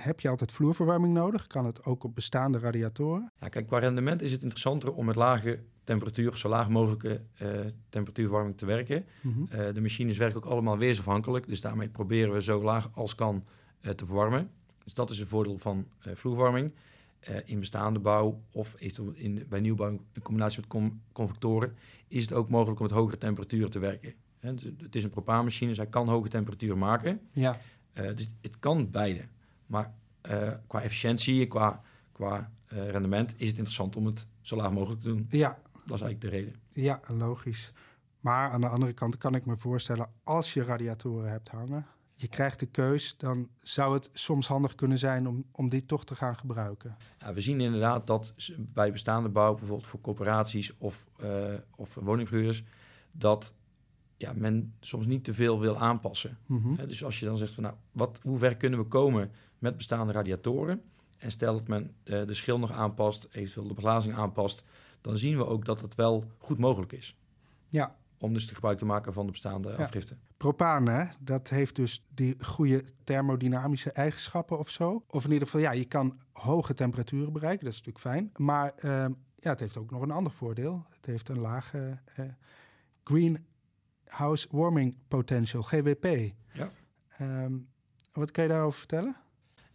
heb 0.01 0.19
je 0.19 0.29
altijd 0.29 0.51
vloerverwarming 0.51 1.13
nodig? 1.13 1.47
Kan 1.47 1.65
het 1.65 1.85
ook 1.85 2.03
op 2.03 2.15
bestaande 2.15 2.59
radiatoren? 2.59 3.31
Ja, 3.39 3.47
kijk, 3.47 3.67
qua 3.67 3.79
rendement 3.79 4.21
is 4.21 4.31
het 4.31 4.41
interessanter 4.41 4.93
om 4.93 5.05
met 5.05 5.15
lage 5.15 5.59
temperatuur... 5.83 6.37
zo 6.37 6.49
laag 6.49 6.69
mogelijke 6.69 7.21
eh, 7.37 7.49
temperatuurverwarming 7.89 8.57
te 8.57 8.65
werken... 8.65 9.05
Mhm. 9.21 9.43
Eh, 9.49 9.73
de 9.73 9.81
machines 9.81 10.17
werken 10.17 10.43
ook 10.43 10.51
allemaal 10.51 10.77
weersafhankelijk. 10.77 11.47
Dus 11.47 11.61
daarmee 11.61 11.89
proberen 11.89 12.33
we 12.33 12.41
zo 12.41 12.61
laag 12.61 12.89
als 12.93 13.15
kan 13.15 13.45
eh, 13.81 13.91
te 13.91 14.05
verwarmen. 14.05 14.49
Dus 14.83 14.93
dat 14.93 15.09
is 15.09 15.19
een 15.19 15.27
voordeel 15.27 15.57
van 15.57 15.87
vloerwarming. 15.99 16.73
Eh, 17.19 17.35
in 17.45 17.59
bestaande 17.59 17.99
bouw 17.99 18.41
of 18.51 18.75
in, 19.13 19.45
bij 19.49 19.59
nieuwbouw 19.59 19.89
in 19.89 20.21
combinatie 20.21 20.59
met 20.59 20.69
com- 20.69 21.01
convectoren... 21.11 21.75
is 22.07 22.21
het 22.21 22.33
ook 22.33 22.49
mogelijk 22.49 22.79
om 22.79 22.85
met 22.85 22.95
hogere 22.95 23.17
temperaturen 23.17 23.69
te 23.69 23.79
werken. 23.79 24.13
Dus 24.39 24.63
het 24.77 24.95
is 24.95 25.03
een 25.03 25.09
propaanmachine, 25.09 25.69
dus 25.69 25.77
hij 25.77 25.87
kan 25.87 26.07
hoge 26.07 26.29
temperaturen 26.29 26.77
maken. 26.77 27.19
Ja, 27.31 27.59
dus 27.93 28.29
het 28.41 28.59
kan 28.59 28.91
beide. 28.91 29.25
Maar 29.69 29.93
eh, 30.21 30.49
qua 30.67 30.81
efficiëntie 30.81 31.47
qua, 31.47 31.81
qua 32.11 32.51
eh, 32.65 32.89
rendement 32.89 33.31
is 33.31 33.47
het 33.47 33.57
interessant 33.57 33.95
om 33.95 34.05
het 34.05 34.27
zo 34.41 34.55
laag 34.55 34.71
mogelijk 34.71 35.01
te 35.01 35.07
doen. 35.07 35.25
ja, 35.29 35.59
Dat 35.85 35.95
is 35.95 36.01
eigenlijk 36.01 36.21
de 36.21 36.29
reden. 36.29 36.55
ja, 36.69 37.01
logisch. 37.07 37.71
Maar 38.19 38.49
aan 38.49 38.61
de 38.61 38.67
andere 38.67 38.93
kant 38.93 39.17
kan 39.17 39.35
ik 39.35 39.45
me 39.45 39.57
voorstellen, 39.57 40.09
als 40.23 40.53
je 40.53 40.63
radiatoren 40.63 41.31
hebt 41.31 41.49
hangen, 41.49 41.85
je 42.13 42.27
krijgt 42.27 42.59
de 42.59 42.65
keus, 42.65 43.17
dan 43.17 43.49
zou 43.61 43.93
het 43.93 44.09
soms 44.13 44.47
handig 44.47 44.75
kunnen 44.75 44.97
zijn 44.97 45.27
om, 45.27 45.45
om 45.51 45.69
die 45.69 45.85
toch 45.85 46.05
te 46.05 46.15
gaan 46.15 46.35
gebruiken. 46.35 46.95
Ja, 47.19 47.33
we 47.33 47.41
zien 47.41 47.61
inderdaad 47.61 48.07
dat 48.07 48.33
bij 48.57 48.91
bestaande 48.91 49.29
bouw, 49.29 49.53
bijvoorbeeld 49.53 49.87
voor 49.87 50.01
corporaties 50.01 50.77
of, 50.77 51.05
eh, 51.19 51.53
of 51.75 51.95
woningverhuurders, 51.95 52.63
dat 53.11 53.53
ja, 54.17 54.33
men 54.35 54.73
soms 54.79 55.05
niet 55.05 55.23
te 55.23 55.33
veel 55.33 55.59
wil 55.59 55.77
aanpassen. 55.77 56.37
Mhm. 56.45 56.87
Dus 56.87 57.03
als 57.03 57.19
je 57.19 57.25
dan 57.25 57.37
zegt 57.37 57.53
van 57.53 57.63
nou, 57.63 57.75
wat, 57.91 58.19
hoe 58.23 58.37
ver 58.37 58.57
kunnen 58.57 58.79
we 58.79 58.85
komen 58.85 59.31
met 59.59 59.77
bestaande 59.77 60.13
radiatoren? 60.13 60.81
En 61.17 61.31
stel 61.31 61.53
dat 61.53 61.67
men 61.67 61.95
eh, 62.03 62.25
de 62.25 62.33
schil 62.33 62.59
nog 62.59 62.71
aanpast, 62.71 63.27
eventueel 63.31 63.67
de 63.67 63.73
beglazing 63.73 64.15
aanpast, 64.15 64.63
dan 65.01 65.17
zien 65.17 65.37
we 65.37 65.45
ook 65.45 65.65
dat 65.65 65.81
het 65.81 65.95
wel 65.95 66.23
goed 66.37 66.57
mogelijk 66.57 66.91
is. 66.91 67.17
Ja, 67.67 67.95
Om 68.17 68.33
dus 68.33 68.45
gebruik 68.45 68.77
te 68.77 68.85
maken 68.85 69.13
van 69.13 69.25
de 69.25 69.31
bestaande 69.31 69.75
afgiften. 69.75 70.19
propaan, 70.37 70.87
hè, 70.87 71.05
dat 71.19 71.49
heeft 71.49 71.75
dus 71.75 72.05
die 72.13 72.35
goede 72.43 72.83
thermodynamische 73.03 73.91
eigenschappen 73.91 74.59
of 74.59 74.69
zo. 74.69 75.03
Of 75.07 75.25
in 75.25 75.31
ieder 75.31 75.47
geval, 75.47 75.61
ja, 75.61 75.71
je 75.71 75.85
kan 75.85 76.19
hoge 76.31 76.73
temperaturen 76.73 77.33
bereiken, 77.33 77.65
dat 77.65 77.73
is 77.73 77.81
natuurlijk 77.83 78.05
fijn. 78.05 78.31
Maar 78.35 78.73
ehm, 78.75 79.11
ja, 79.35 79.49
het 79.49 79.59
heeft 79.59 79.77
ook 79.77 79.91
nog 79.91 80.01
een 80.01 80.11
ander 80.11 80.31
voordeel. 80.31 80.85
Het 80.89 81.05
heeft 81.05 81.29
een 81.29 81.39
lage 81.39 81.99
uh, 82.19 82.25
greenhouse 83.03 84.47
warming 84.51 84.95
potential, 85.07 85.61
GWP. 85.61 86.33
Ja. 86.53 86.71
Ehm, 87.09 87.53
wat 88.13 88.31
kan 88.31 88.43
je 88.43 88.49
daarover 88.49 88.79
vertellen? 88.79 89.15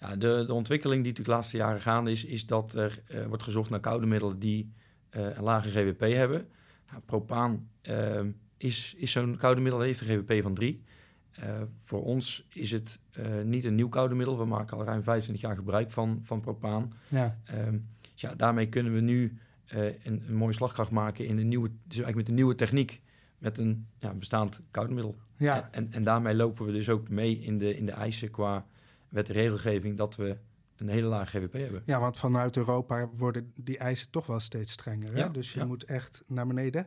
Ja, 0.08 0.16
de, 0.16 0.44
de 0.46 0.52
ontwikkeling 0.52 1.04
die 1.04 1.12
de 1.12 1.22
laatste 1.26 1.56
jaren 1.56 1.80
gaande 1.80 2.10
is, 2.10 2.24
is 2.24 2.46
dat 2.46 2.74
er 2.74 3.02
uh, 3.08 3.26
wordt 3.26 3.42
gezocht 3.42 3.70
naar 3.70 3.80
koude 3.80 4.06
middelen 4.06 4.38
die 4.38 4.72
uh, 5.10 5.36
een 5.36 5.42
lage 5.42 5.70
GWP 5.70 6.00
hebben. 6.00 6.48
Ja, 6.90 7.00
propaan 7.06 7.68
ehm, 7.82 8.30
is, 8.56 8.94
is 8.96 9.10
zo'n 9.10 9.36
koude 9.36 9.60
middel, 9.60 9.80
heeft 9.80 10.00
een 10.00 10.06
GWP 10.06 10.42
van 10.42 10.54
3. 10.54 10.82
Uh, 11.38 11.62
voor 11.80 12.04
ons 12.04 12.46
is 12.48 12.70
het 12.70 13.00
niet 13.44 13.64
een 13.64 13.74
nieuw 13.74 13.88
koude 13.88 14.14
middel. 14.14 14.38
We 14.38 14.44
maken 14.44 14.76
al 14.76 14.84
ruim 14.84 15.02
25 15.02 15.44
jaar 15.46 15.56
gebruik 15.56 15.90
van, 15.90 16.20
van 16.22 16.40
propaan. 16.40 16.92
Ja. 17.08 17.38
Um, 17.66 17.86
dus 18.12 18.20
ja, 18.20 18.34
daarmee 18.34 18.68
kunnen 18.68 18.94
we 18.94 19.00
nu 19.00 19.38
een, 19.66 19.96
een, 20.04 20.36
mooie 20.36 20.52
slagkracht 20.52 20.90
maken 20.90 21.26
in 21.26 21.38
een 21.38 21.48
nieuwe, 21.48 21.68
dus 21.68 21.96
eigenlijk 21.96 22.16
met 22.16 22.28
een 22.28 22.34
nieuwe 22.34 22.54
techniek, 22.54 23.00
met 23.38 23.58
een 23.58 23.86
ja, 23.98 24.14
bestaand 24.14 24.62
koude 24.70 24.92
middel. 24.92 25.16
Ja. 25.36 25.68
En, 25.70 25.92
en 25.92 26.02
daarmee 26.02 26.34
lopen 26.34 26.66
we 26.66 26.72
dus 26.72 26.88
ook 26.88 27.08
mee 27.08 27.38
in 27.38 27.58
de, 27.58 27.76
in 27.76 27.86
de 27.86 27.92
eisen 27.92 28.30
qua 28.30 28.66
wet 29.14 29.28
en 29.28 29.34
regelgeving 29.34 29.96
dat 29.96 30.16
we 30.16 30.36
een 30.76 30.88
hele 30.88 31.06
lage 31.06 31.38
GWP 31.38 31.52
hebben. 31.52 31.82
Ja, 31.86 32.00
want 32.00 32.16
vanuit 32.16 32.56
Europa 32.56 33.08
worden 33.16 33.52
die 33.54 33.78
eisen 33.78 34.10
toch 34.10 34.26
wel 34.26 34.40
steeds 34.40 34.72
strenger. 34.72 35.12
Hè? 35.12 35.18
Ja, 35.18 35.28
dus 35.28 35.52
je 35.52 35.58
ja. 35.58 35.66
moet 35.66 35.84
echt 35.84 36.24
naar 36.26 36.46
beneden. 36.46 36.86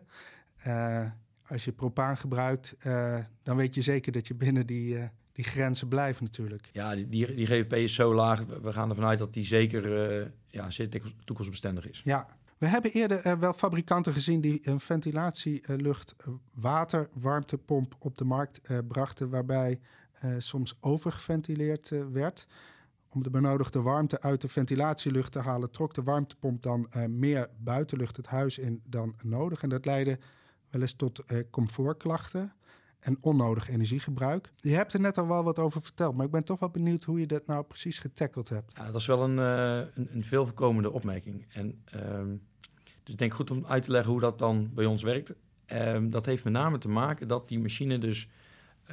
Uh, 0.68 1.06
als 1.48 1.66
je 1.66 1.72
propaan 1.72 2.18
gebruikt, 2.18 2.76
uh, 2.86 3.20
dan 3.44 3.58
weet 3.58 3.76
je 3.76 3.82
zeker 3.82 4.12
dat 4.12 4.28
je 4.28 4.36
binnen 4.36 4.66
die, 4.66 4.96
uh, 4.96 5.04
die 5.32 5.46
grenzen 5.46 5.88
blijft 5.88 6.22
natuurlijk. 6.22 6.70
Ja, 6.74 6.96
die, 6.96 7.10
die, 7.10 7.36
die, 7.36 7.46
GWP 7.46 7.74
is 7.74 7.94
zo 7.94 8.14
laag. 8.14 8.46
We 8.46 8.74
gaan 8.74 8.90
ervan 8.90 9.06
uit 9.06 9.20
dat 9.20 9.34
die 9.34 9.46
zeker 9.46 10.32
ja, 10.48 10.70
zeer 10.70 10.90
toekomstbestendig 11.24 11.90
is. 11.90 12.02
Ja, 12.04 12.28
we 12.58 12.66
hebben 12.66 12.92
eerder 12.92 13.40
wel 13.40 13.54
fabrikanten 13.54 14.14
gezien 14.14 14.42
die 14.42 14.60
een 14.64 14.80
ventilatielucht 14.80 16.16
water 16.54 17.10
warmtepomp 17.14 17.96
op 18.00 18.18
de 18.18 18.26
markt 18.26 18.62
brachten, 18.88 19.30
waarbij 19.30 19.80
soms 20.38 20.78
overgeventileerd 20.80 21.92
werd. 22.12 22.48
Om 23.10 23.24
de 23.24 23.30
benodigde 23.30 23.82
warmte 23.82 24.22
uit 24.22 24.42
de 24.42 24.48
ventilatielucht 24.48 25.32
te 25.32 25.40
halen, 25.40 25.72
trok 25.72 25.94
de 25.94 26.04
warmtepomp 26.04 26.64
dan 26.64 26.88
uh, 26.96 27.06
meer 27.06 27.50
buitenlucht 27.58 28.18
het 28.18 28.28
huis 28.28 28.58
in 28.58 28.82
dan 28.86 29.16
nodig. 29.24 29.62
En 29.62 29.70
dat 29.70 29.86
leidde 29.86 30.20
wel 30.70 30.82
eens 30.82 30.94
tot 30.94 31.24
comfortklachten 31.50 32.54
en 33.00 33.18
onnodig 33.22 33.70
energiegebruik. 33.70 34.52
Je 34.56 34.74
hebt 34.74 34.94
er 34.94 35.00
net 35.00 35.18
al 35.18 35.28
wel 35.28 35.44
wat 35.44 35.60
over 35.60 35.82
verteld, 35.82 36.16
maar 36.16 36.26
ik 36.26 36.32
ben 36.32 36.46
toch 36.46 36.60
wel 36.60 36.70
benieuwd 36.70 37.04
hoe 37.04 37.20
je 37.20 37.28
dat 37.28 37.48
nou 37.48 37.64
precies 37.64 38.00
getackeld 38.00 38.50
hebt. 38.50 38.74
Ja, 38.78 38.86
dat 38.86 38.96
is 38.96 39.06
wel 39.06 39.24
een, 39.24 39.38
een, 39.38 40.08
een 40.12 40.24
veel 40.24 40.46
voorkomende 40.46 40.92
opmerking. 40.92 41.46
En, 41.54 41.84
um, 41.96 42.42
dus 43.04 43.14
ik 43.14 43.20
denk 43.20 43.34
goed 43.34 43.52
om 43.52 43.66
uit 43.66 43.84
te 43.84 43.92
leggen 43.92 44.12
hoe 44.12 44.22
dat 44.22 44.40
dan 44.40 44.70
bij 44.74 44.86
ons 44.86 45.04
werkt. 45.04 45.34
Um, 45.68 46.10
dat 46.10 46.26
heeft 46.26 46.44
met 46.44 46.54
name 46.54 46.78
te 46.78 46.90
maken 46.90 47.28
dat 47.28 47.48
die 47.48 47.60
machine 47.60 47.98
dus 47.98 48.30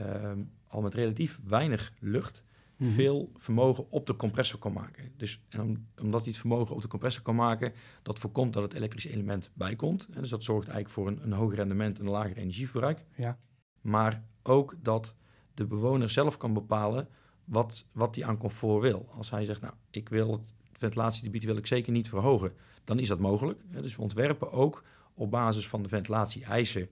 um, 0.00 0.50
al 0.66 0.80
met 0.80 0.94
relatief 0.94 1.40
weinig 1.44 1.92
lucht 2.00 2.44
Mhm. 2.76 2.90
veel 2.90 3.30
vermogen 3.36 3.90
op 3.90 4.06
de 4.06 4.16
compressor 4.16 4.58
kan 4.58 4.72
maken. 4.72 5.12
Dus 5.16 5.40
en 5.48 5.60
om, 5.60 5.86
omdat 6.00 6.20
hij 6.20 6.30
het 6.30 6.40
vermogen 6.40 6.74
op 6.74 6.82
de 6.82 6.88
compressor 6.88 7.22
kan 7.22 7.34
maken, 7.34 7.72
dat 8.02 8.18
voorkomt 8.18 8.52
dat 8.52 8.62
het 8.62 8.74
elektrische 8.74 9.10
element 9.10 9.50
bijkomt. 9.54 10.08
En 10.12 10.20
dus 10.20 10.30
dat 10.30 10.42
zorgt 10.42 10.68
eigenlijk 10.68 10.94
voor 10.94 11.06
een, 11.06 11.22
een 11.22 11.32
hoger 11.32 11.56
rendement 11.56 11.98
en 11.98 12.04
een 12.04 12.10
lager 12.10 12.36
energieverbruik. 12.36 13.04
Ja. 13.16 13.38
Maar 13.80 14.24
ook 14.42 14.74
dat 14.82 15.16
de 15.54 15.66
bewoner 15.66 16.10
zelf 16.10 16.36
kan 16.36 16.52
bepalen 16.52 17.08
wat, 17.44 17.86
wat 17.92 18.14
hij 18.14 18.24
aan 18.24 18.38
comfort 18.38 18.82
wil. 18.82 19.08
Als 19.16 19.30
hij 19.30 19.44
zegt, 19.44 19.60
nou, 19.60 19.74
ik 19.90 20.08
wil 20.08 20.32
het 20.32 20.54
ventilatiegebied 20.72 21.44
wil 21.44 21.56
ik 21.56 21.66
zeker 21.66 21.92
niet 21.92 22.08
verhogen, 22.08 22.52
dan 22.84 22.98
is 22.98 23.08
dat 23.08 23.18
mogelijk. 23.18 23.60
Dus 23.70 23.96
we 23.96 24.02
ontwerpen 24.02 24.52
ook 24.52 24.84
op 25.14 25.30
basis 25.30 25.68
van 25.68 25.82
de 25.82 25.88
ventilatie-eisen. 25.88 26.88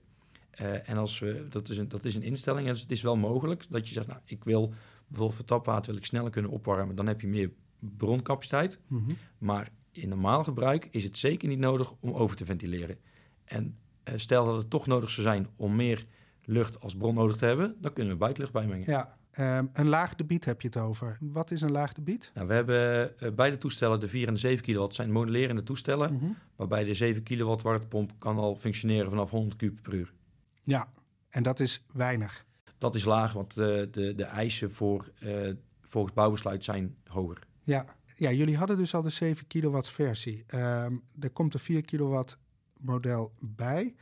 Uh, 0.61 0.89
en 0.89 0.97
als 0.97 1.19
we, 1.19 1.45
dat, 1.49 1.69
is 1.69 1.77
een, 1.77 1.87
dat 1.87 2.05
is 2.05 2.15
een 2.15 2.23
instelling, 2.23 2.67
dus 2.67 2.81
het 2.81 2.91
is 2.91 3.01
wel 3.01 3.17
mogelijk 3.17 3.65
dat 3.69 3.87
je 3.87 3.93
zegt, 3.93 4.07
nou, 4.07 4.19
ik 4.25 4.43
wil 4.43 4.73
bijvoorbeeld 5.07 5.37
voor 5.37 5.45
tapwater 5.45 5.91
wil 5.91 5.99
ik 5.99 6.05
sneller 6.05 6.31
kunnen 6.31 6.51
opwarmen, 6.51 6.95
dan 6.95 7.07
heb 7.07 7.21
je 7.21 7.27
meer 7.27 7.51
broncapaciteit. 7.79 8.79
Mm 8.87 9.03
-hmm. 9.05 9.17
Maar 9.37 9.69
in 9.91 10.09
normaal 10.09 10.43
gebruik 10.43 10.87
is 10.91 11.03
het 11.03 11.17
zeker 11.17 11.47
niet 11.47 11.59
nodig 11.59 11.93
om 11.99 12.13
over 12.13 12.35
te 12.35 12.45
ventileren. 12.45 12.97
En 13.43 13.77
uh, 14.09 14.13
stel 14.17 14.45
dat 14.45 14.57
het 14.57 14.69
toch 14.69 14.87
nodig 14.87 15.09
zou 15.09 15.27
zijn 15.27 15.47
om 15.55 15.75
meer 15.75 16.05
lucht 16.45 16.81
als 16.81 16.95
bron 16.95 17.15
nodig 17.15 17.35
te 17.35 17.45
hebben, 17.45 17.75
dan 17.81 17.93
kunnen 17.93 18.13
we 18.13 18.19
buitenlucht 18.19 18.53
bijmengen. 18.53 18.91
Ja, 18.91 19.17
um, 19.39 19.69
een 19.73 19.87
laag 19.87 20.15
debiet 20.15 20.45
heb 20.45 20.61
je 20.61 20.67
het 20.67 20.77
over. 20.77 21.17
Wat 21.19 21.51
is 21.51 21.61
een 21.61 21.71
laag 21.71 21.93
debiet? 21.93 22.31
Nou, 22.33 22.47
we 22.47 22.53
hebben 22.53 23.13
uh, 23.19 23.31
beide 23.31 23.57
toestellen, 23.57 23.99
de 23.99 24.07
4 24.07 24.27
en 24.27 24.33
de 24.33 24.39
7 24.39 24.63
kilowatt, 24.63 24.95
zijn 24.95 25.11
modulerende 25.11 25.63
toestellen. 25.63 26.13
Mm 26.13 26.19
-hmm. 26.19 26.35
Waarbij 26.55 26.83
de 26.83 26.93
7 26.93 27.23
kilowatt 27.23 27.61
warmtepomp 27.61 28.19
kan 28.19 28.37
al 28.37 28.55
functioneren 28.55 29.09
vanaf 29.09 29.29
100 29.29 29.55
kub 29.55 29.79
per 29.81 29.93
uur. 29.93 30.13
Ja, 30.63 30.87
en 31.29 31.43
dat 31.43 31.59
is 31.59 31.83
weinig. 31.93 32.45
Dat 32.77 32.95
is 32.95 33.05
laag, 33.05 33.33
want 33.33 33.55
de, 33.55 33.87
de, 33.91 34.15
de 34.15 34.23
eisen 34.23 34.71
voor, 34.71 35.11
uh, 35.23 35.53
volgens 35.81 36.13
bouwbesluit 36.13 36.63
zijn 36.63 36.95
hoger. 37.07 37.39
Ja. 37.63 37.85
ja, 38.15 38.31
jullie 38.31 38.57
hadden 38.57 38.77
dus 38.77 38.95
al 38.95 39.01
de 39.01 39.09
7 39.09 39.47
kilowatt 39.47 39.89
versie. 39.89 40.45
Um, 40.55 41.03
er 41.19 41.29
komt 41.33 41.53
een 41.53 41.59
4 41.59 41.81
kilowatt 41.81 42.37
model 42.79 43.33
bij. 43.39 43.95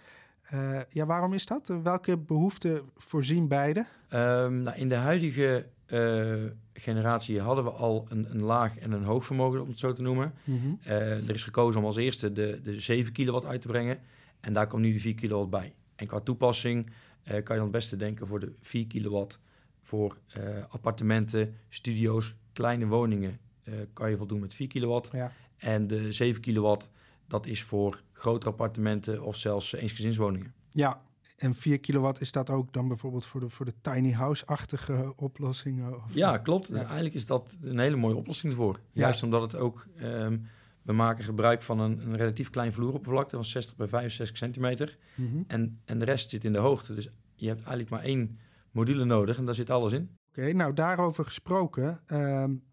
Uh, 0.54 0.80
ja, 0.90 1.06
waarom 1.06 1.34
is 1.34 1.46
dat? 1.46 1.68
Welke 1.84 2.18
behoeften 2.18 2.90
voorzien 2.96 3.48
beide? 3.48 3.86
Um, 4.14 4.62
nou, 4.62 4.78
in 4.78 4.90
de 4.90 4.96
huidige 4.96 5.68
uh, 5.88 6.44
generatie 6.74 7.40
hadden 7.40 7.64
we 7.64 7.70
al 7.70 8.06
een, 8.10 8.32
een, 8.32 8.42
laag 8.42 8.78
en 8.78 8.92
een 8.92 9.04
hoog 9.04 9.26
vermogen, 9.26 9.62
om 9.62 9.68
het 9.68 9.80
zo 9.80 9.94
te 9.94 10.02
noemen. 10.02 10.34
Mm 10.44 10.60
-hmm. 10.62 10.80
er 10.84 11.34
is 11.34 11.44
gekozen 11.44 11.80
om 11.80 11.86
als 11.86 11.98
eerste 11.98 12.32
de, 12.32 12.60
de 12.64 12.80
7 12.80 13.12
kilowatt 13.12 13.46
uit 13.46 13.62
te 13.62 13.68
brengen. 13.68 14.00
En 14.40 14.54
daar 14.54 14.68
komt 14.68 14.82
nu 14.82 14.94
de 14.94 15.00
4 15.00 15.14
kilowatt 15.14 15.50
bij. 15.50 15.74
En 16.02 16.08
qua 16.08 16.20
toepassing 16.20 16.86
uh, 16.86 16.92
kan 17.24 17.36
je 17.36 17.44
dan 17.46 17.62
het 17.62 17.72
beste 17.72 17.96
denken 17.96 18.28
voor 18.28 18.40
de 18.40 18.54
4 18.60 18.88
kilowatt 18.88 19.40
voor 19.82 20.18
uh, 20.38 20.44
appartementen, 20.70 21.56
studio's, 21.70 22.36
kleine 22.54 22.86
woningen 22.86 23.40
uh, 23.64 23.76
kan 23.94 24.10
je 24.10 24.18
voldoen 24.18 24.40
met 24.40 24.54
4 24.54 24.68
kilowatt. 24.68 25.10
Ja. 25.12 25.32
En 25.58 25.88
de 25.88 26.12
7 26.12 26.42
kilowatt, 26.42 26.90
dat 27.28 27.46
is 27.46 27.64
voor 27.64 28.02
grotere 28.12 28.52
appartementen 28.52 29.24
of 29.24 29.36
zelfs 29.36 29.74
eensgezinswoningen. 29.74 30.54
Ja, 30.72 31.02
en 31.38 31.54
4 31.54 31.80
kilowatt 31.80 32.22
is 32.22 32.32
dat 32.32 32.50
ook 32.50 32.74
dan 32.74 32.88
bijvoorbeeld 32.88 33.26
voor 33.26 33.40
de, 33.40 33.50
voor 33.50 33.66
de 33.66 33.74
tiny 33.82 34.12
house-achtige 34.12 35.14
oplossingen? 35.16 35.96
Of, 35.96 36.04
ja, 36.14 36.38
klopt. 36.38 36.68
Dus 36.68 36.80
eigenlijk 36.80 37.14
is 37.14 37.26
dat 37.26 37.58
een 37.62 37.80
hele 37.80 37.96
mooie 37.96 38.16
oplossing 38.16 38.52
ervoor. 38.52 38.80
Ja. 38.92 39.02
Juist 39.02 39.24
omdat 39.24 39.42
het 39.42 39.56
ook... 39.56 39.88
Um, 40.02 40.48
we 40.82 40.94
maken 40.94 41.24
gebruik 41.24 41.62
van 41.62 41.80
een, 41.80 42.00
een, 42.00 42.18
relatief 42.18 42.50
klein 42.50 42.74
vloeroppervlakte 42.74 43.36
van 43.36 43.46
60 43.46 43.76
bij 43.76 43.88
65 43.88 44.38
centimeter. 44.38 44.98
Mm 45.16 45.32
-hmm. 45.32 45.44
en, 45.48 45.80
en 45.86 46.00
de 46.00 46.06
rest 46.06 46.30
zit 46.30 46.44
in 46.44 46.54
de 46.54 46.60
hoogte. 46.60 46.94
Dus 46.94 47.10
je 47.36 47.48
hebt 47.48 47.60
eigenlijk 47.60 47.90
maar 47.90 48.04
één 48.04 48.40
module 48.72 49.06
nodig 49.06 49.38
en 49.38 49.46
daar 49.46 49.56
zit 49.56 49.70
alles 49.70 49.92
in. 49.92 50.18
Oké, 50.30 50.40
okay, 50.40 50.52
nou 50.52 50.74
daarover 50.74 51.26
gesproken, 51.26 52.00
um, 52.08 52.64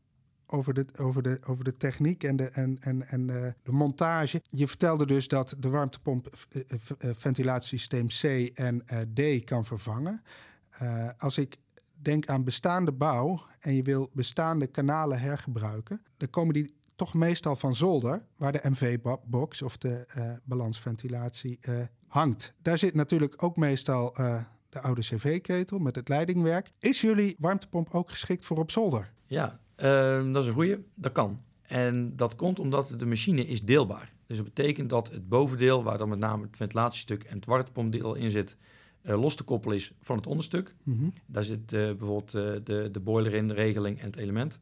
over, 0.47 0.75
de, 0.75 0.87
over, 0.97 1.23
de, 1.23 1.39
over 1.47 1.65
de 1.65 1.77
techniek 1.77 2.25
en, 2.25 2.37
de, 2.37 2.45
en, 2.45 2.79
en, 2.81 3.09
en 3.09 3.29
uh, 3.29 3.47
de 3.63 3.73
montage. 3.73 4.43
Je 4.51 4.69
vertelde 4.69 5.07
dus 5.07 5.29
dat 5.29 5.55
de 5.59 5.69
warmtepomp 5.69 6.37
uh, 6.53 6.63
uh, 6.69 7.11
ventilatiesysteem 7.15 8.07
C 8.07 8.23
en 8.55 8.85
D 9.15 9.45
kan 9.45 9.65
vervangen. 9.65 10.23
Als 11.19 11.39
ik 11.39 11.57
denk 12.03 12.27
aan 12.27 12.45
bestaande 12.45 12.93
bouw 12.93 13.47
en 13.61 13.75
je 13.75 13.83
wil 13.83 14.11
bestaande 14.13 14.67
kanalen 14.67 15.21
hergebruiken, 15.21 16.03
dan 16.17 16.31
komen 16.31 16.55
die 16.55 16.75
toch 16.99 17.15
meestal 17.15 17.57
van 17.57 17.77
zolder, 17.77 18.23
waar 18.37 18.53
de 18.53 18.61
MV-box 18.63 19.63
of 19.63 19.77
de 19.77 20.07
uh, 20.17 20.33
balansventilatie 20.45 21.59
uh, 21.69 21.75
hangt. 22.07 22.55
Daar 22.63 22.79
zit 22.79 22.95
natuurlijk 22.95 23.43
ook 23.43 23.57
meestal 23.57 24.21
uh, 24.21 24.43
de 24.69 24.81
oude 24.81 25.01
cv-ketel 25.01 25.79
met 25.79 25.97
het 25.97 26.09
leidingwerk. 26.09 26.73
Is 26.79 27.01
jullie 27.01 27.37
warmtepomp 27.39 27.89
ook 27.91 28.11
geschikt 28.11 28.45
voor 28.45 28.57
op 28.57 28.71
zolder? 28.71 29.13
Ja, 29.27 29.61
uh, 29.77 30.33
dat 30.33 30.43
is 30.43 30.49
een 30.49 30.55
goede. 30.55 30.81
Dat 30.95 31.13
kan. 31.13 31.39
En 31.63 32.17
dat 32.17 32.37
komt 32.37 32.59
omdat 32.59 32.95
de 32.97 33.07
machine 33.07 33.47
is 33.47 33.63
deelbaar. 33.63 34.13
Dus 34.27 34.37
dat 34.37 34.47
betekent 34.47 34.91
dat 34.91 35.11
het 35.11 35.29
bovendeel, 35.29 35.83
waar 35.83 35.99
dan 35.99 36.09
met 36.09 36.19
name 36.19 36.43
het 36.47 36.57
ventilatiestuk 36.57 37.25
en 37.25 37.37
het 37.37 37.47
warmtepompdeel 37.47 38.15
in 38.15 38.31
zit, 38.31 38.57
los 39.03 39.37
te 39.37 39.43
koppelen 39.43 39.77
is 39.77 39.93
van 40.01 40.17
het 40.17 40.27
onderstuk. 40.27 40.75
Mm 40.83 40.99
-hmm. 40.99 41.13
Daar 41.27 41.45
zit 41.45 41.67
bijvoorbeeld 41.67 42.31
de, 42.67 42.89
de 42.93 43.01
boiler 43.01 43.35
in, 43.35 43.49
de 43.49 43.55
regeling 43.55 43.99
en 43.99 44.07
het 44.07 44.17
element. 44.17 44.61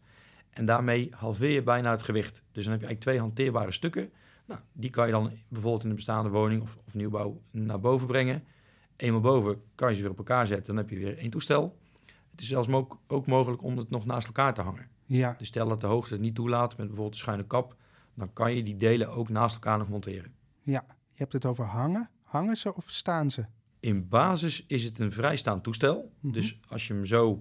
En 0.56 0.64
daarmee 0.64 1.10
halveer 1.16 1.50
je 1.50 1.62
bijna 1.62 1.90
het 1.90 2.02
gewicht. 2.02 2.42
Dus 2.52 2.64
dan 2.64 2.72
heb 2.72 2.80
je 2.80 2.86
eigenlijk 2.86 3.00
twee 3.00 3.18
hanteerbare 3.18 3.72
stukken. 3.72 4.12
Nou, 4.46 4.60
die 4.72 4.90
kan 4.90 5.06
je 5.06 5.12
dan 5.12 5.32
bijvoorbeeld 5.48 5.82
in 5.82 5.88
een 5.88 5.96
bestaande 5.96 6.28
woning 6.28 6.62
of, 6.62 6.78
of 6.86 6.94
nieuwbouw 6.94 7.40
naar 7.50 7.80
boven 7.80 8.06
brengen. 8.06 8.44
Eenmaal 8.96 9.20
boven 9.20 9.62
kan 9.74 9.88
je 9.88 9.94
ze 9.94 10.02
weer 10.02 10.10
op 10.10 10.18
elkaar 10.18 10.46
zetten. 10.46 10.66
Dan 10.66 10.76
heb 10.76 10.90
je 10.90 10.98
weer 10.98 11.18
één 11.18 11.30
toestel. 11.30 11.78
Het 12.30 12.40
is 12.40 12.48
zelfs 12.48 12.68
ook, 12.68 12.98
ook 13.06 13.26
mogelijk 13.26 13.62
om 13.62 13.76
het 13.78 13.90
nog 13.90 14.06
naast 14.06 14.26
elkaar 14.26 14.54
te 14.54 14.60
hangen. 14.60 14.88
Ja. 15.04 15.34
Dus 15.38 15.48
stel 15.48 15.68
dat 15.68 15.80
de 15.80 15.86
hoogte 15.86 16.12
het 16.12 16.22
niet 16.22 16.34
toelaat 16.34 16.76
met 16.76 16.86
bijvoorbeeld 16.86 17.14
een 17.14 17.20
schuine 17.20 17.46
kap. 17.46 17.76
Dan 18.14 18.32
kan 18.32 18.54
je 18.54 18.62
die 18.62 18.76
delen 18.76 19.08
ook 19.08 19.28
naast 19.28 19.54
elkaar 19.54 19.78
nog 19.78 19.88
monteren. 19.88 20.32
Ja, 20.62 20.84
je 20.88 21.18
hebt 21.18 21.32
het 21.32 21.44
over 21.44 21.64
hangen. 21.64 22.10
Hangen 22.22 22.56
ze 22.56 22.74
of 22.74 22.90
staan 22.90 23.30
ze? 23.30 23.44
In 23.80 24.08
basis 24.08 24.64
is 24.66 24.84
het 24.84 24.98
een 24.98 25.12
vrijstaand 25.12 25.64
toestel. 25.64 25.96
Mm 25.96 26.10
-hmm. 26.20 26.32
Dus 26.32 26.60
als 26.68 26.86
je 26.86 26.92
hem 26.92 27.04
zo 27.04 27.40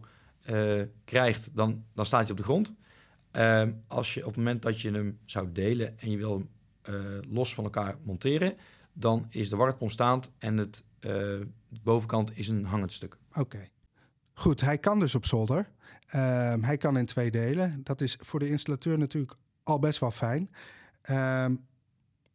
uh, 0.50 0.84
krijgt, 1.04 1.56
dan, 1.56 1.84
dan 1.94 2.06
staat 2.06 2.22
hij 2.22 2.32
op 2.32 2.38
de 2.38 2.44
grond. 2.44 2.76
Uh, 3.36 3.64
als 3.88 4.14
je 4.14 4.20
op 4.20 4.28
het 4.28 4.36
moment 4.38 4.62
dat 4.62 4.82
je 4.82 4.92
hem 4.92 5.20
zou 5.26 5.52
delen 5.52 6.00
en 6.00 6.12
je 6.12 6.18
wil 6.18 6.48
hem 6.82 7.24
los 7.30 7.54
van 7.54 7.64
elkaar 7.64 7.96
monteren, 8.04 8.56
dan 8.94 9.26
is 9.30 9.50
de 9.50 9.56
warmtepomp 9.56 9.92
staand 9.92 10.32
en 10.38 10.58
het, 10.58 10.84
de 11.00 11.48
bovenkant 11.84 12.38
is 12.38 12.48
een 12.48 12.66
hangend 12.66 12.92
stuk. 12.92 13.18
Oké. 13.34 13.70
Goed, 14.34 14.62
hij 14.62 14.78
kan 14.78 15.00
dus 15.00 15.16
op 15.16 15.26
zolder. 15.26 15.70
Ehm, 16.08 16.62
hij 16.62 16.78
kan 16.78 16.98
in 16.98 17.06
twee 17.06 17.32
delen. 17.32 17.82
Dat 17.84 18.02
is 18.02 18.18
voor 18.22 18.40
de 18.40 18.50
installateur 18.50 18.98
natuurlijk 18.98 19.36
al 19.64 19.80
best 19.80 20.00
wel 20.00 20.12
fijn. 20.12 20.52
Ehm, 21.02 21.56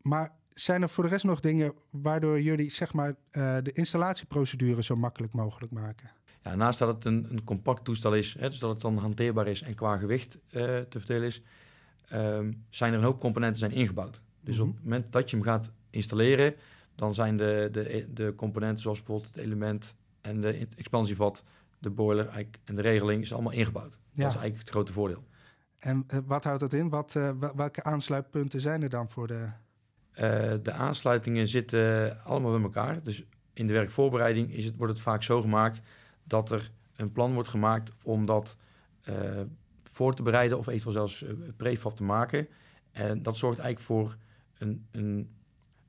maar 0.01 0.33
zijn 0.55 0.83
er 0.83 0.89
voor 0.89 1.05
de 1.05 1.11
rest 1.11 1.25
nog 1.25 1.41
dingen 1.41 1.75
waardoor 1.91 2.41
jullie 2.41 2.71
zeg 2.71 2.93
maar, 2.93 3.09
uh, 3.09 3.57
de 3.63 3.73
installatieprocedure 3.73 4.83
zo 4.83 4.97
makkelijk 4.97 5.33
mogelijk 5.33 5.73
maken? 5.73 6.11
Ja, 6.43 6.55
naast 6.55 6.79
dat 6.79 6.95
het 6.95 7.05
een, 7.05 7.27
een 7.31 7.45
compact 7.45 7.85
toestel 7.85 8.15
is, 8.15 8.37
hè, 8.39 8.49
dus 8.49 8.59
dat 8.59 8.71
het 8.71 8.81
dan 8.81 8.97
hanteerbaar 8.97 9.47
is 9.47 9.63
en 9.63 9.75
qua 9.75 9.97
gewicht 9.97 10.39
uh, 10.45 10.51
te 10.79 10.99
verdelen 10.99 11.27
is, 11.27 11.43
um, 12.13 12.65
zijn 12.69 12.93
er 12.93 12.99
een 12.99 13.05
hoop 13.05 13.21
componenten 13.21 13.59
zijn 13.59 13.73
ingebouwd. 13.73 14.23
Dus 14.41 14.55
mm 14.55 14.61
-hmm. 14.61 14.71
op 14.71 14.77
het 14.77 14.85
moment 14.85 15.13
dat 15.13 15.31
je 15.31 15.37
hem 15.37 15.45
gaat 15.45 15.73
installeren, 15.91 16.55
dan 16.95 17.15
zijn 17.15 17.37
de, 17.37 17.69
de, 17.73 18.07
de 18.13 18.35
componenten 18.37 18.83
zoals 18.83 18.99
bijvoorbeeld 18.99 19.35
het 19.35 19.45
element 19.45 19.95
en 20.21 20.41
de 20.41 20.69
expansievat, 20.77 21.45
de 21.79 21.91
boiler 21.91 22.47
en 22.65 22.75
de 22.75 22.83
regeling 22.83 23.23
is 23.23 23.33
allemaal 23.33 23.53
ingebouwd. 23.53 23.93
Ja. 23.93 23.99
Dat 24.23 24.35
is 24.35 24.41
eigenlijk 24.41 24.59
het 24.59 24.71
grote 24.71 24.93
voordeel. 24.93 25.25
En 25.79 26.07
uh, 26.15 26.21
wat 26.27 26.45
houdt 26.45 26.61
dat 26.61 26.73
in? 26.73 26.89
Wat, 26.89 27.15
uh, 27.15 27.31
welke 27.55 27.83
aansluitpunten 27.83 28.61
zijn 28.61 28.83
er 28.83 28.89
dan 28.89 29.11
voor 29.11 29.27
de... 29.27 29.49
Uh, 30.15 30.55
de 30.63 30.73
aansluitingen 30.73 31.49
zitten 31.49 32.17
allemaal 32.25 32.53
bij 32.53 32.63
elkaar. 32.63 33.03
Dus 33.03 33.25
in 33.53 33.67
de 33.67 33.73
werkvoorbereiding 33.73 34.53
is 34.53 34.65
het, 34.65 34.77
wordt 34.77 34.93
het 34.93 35.03
vaak 35.03 35.23
zo 35.23 35.41
gemaakt 35.41 35.81
dat 36.31 36.51
er 36.51 36.71
een 36.97 37.13
plan 37.13 37.35
wordt 37.35 37.49
gemaakt 37.49 37.93
om 38.03 38.27
dat 38.27 38.57
voor 39.83 40.15
te 40.15 40.23
bereiden 40.23 40.59
of 40.59 40.67
eventueel 40.67 40.93
zelfs 40.93 41.25
prefab 41.57 41.97
te 41.97 42.05
maken. 42.05 42.49
En 42.93 43.23
dat 43.23 43.37
zorgt 43.37 43.59
eigenlijk 43.59 43.87
voor 43.87 44.17
een, 44.59 44.87
een, 44.91 45.31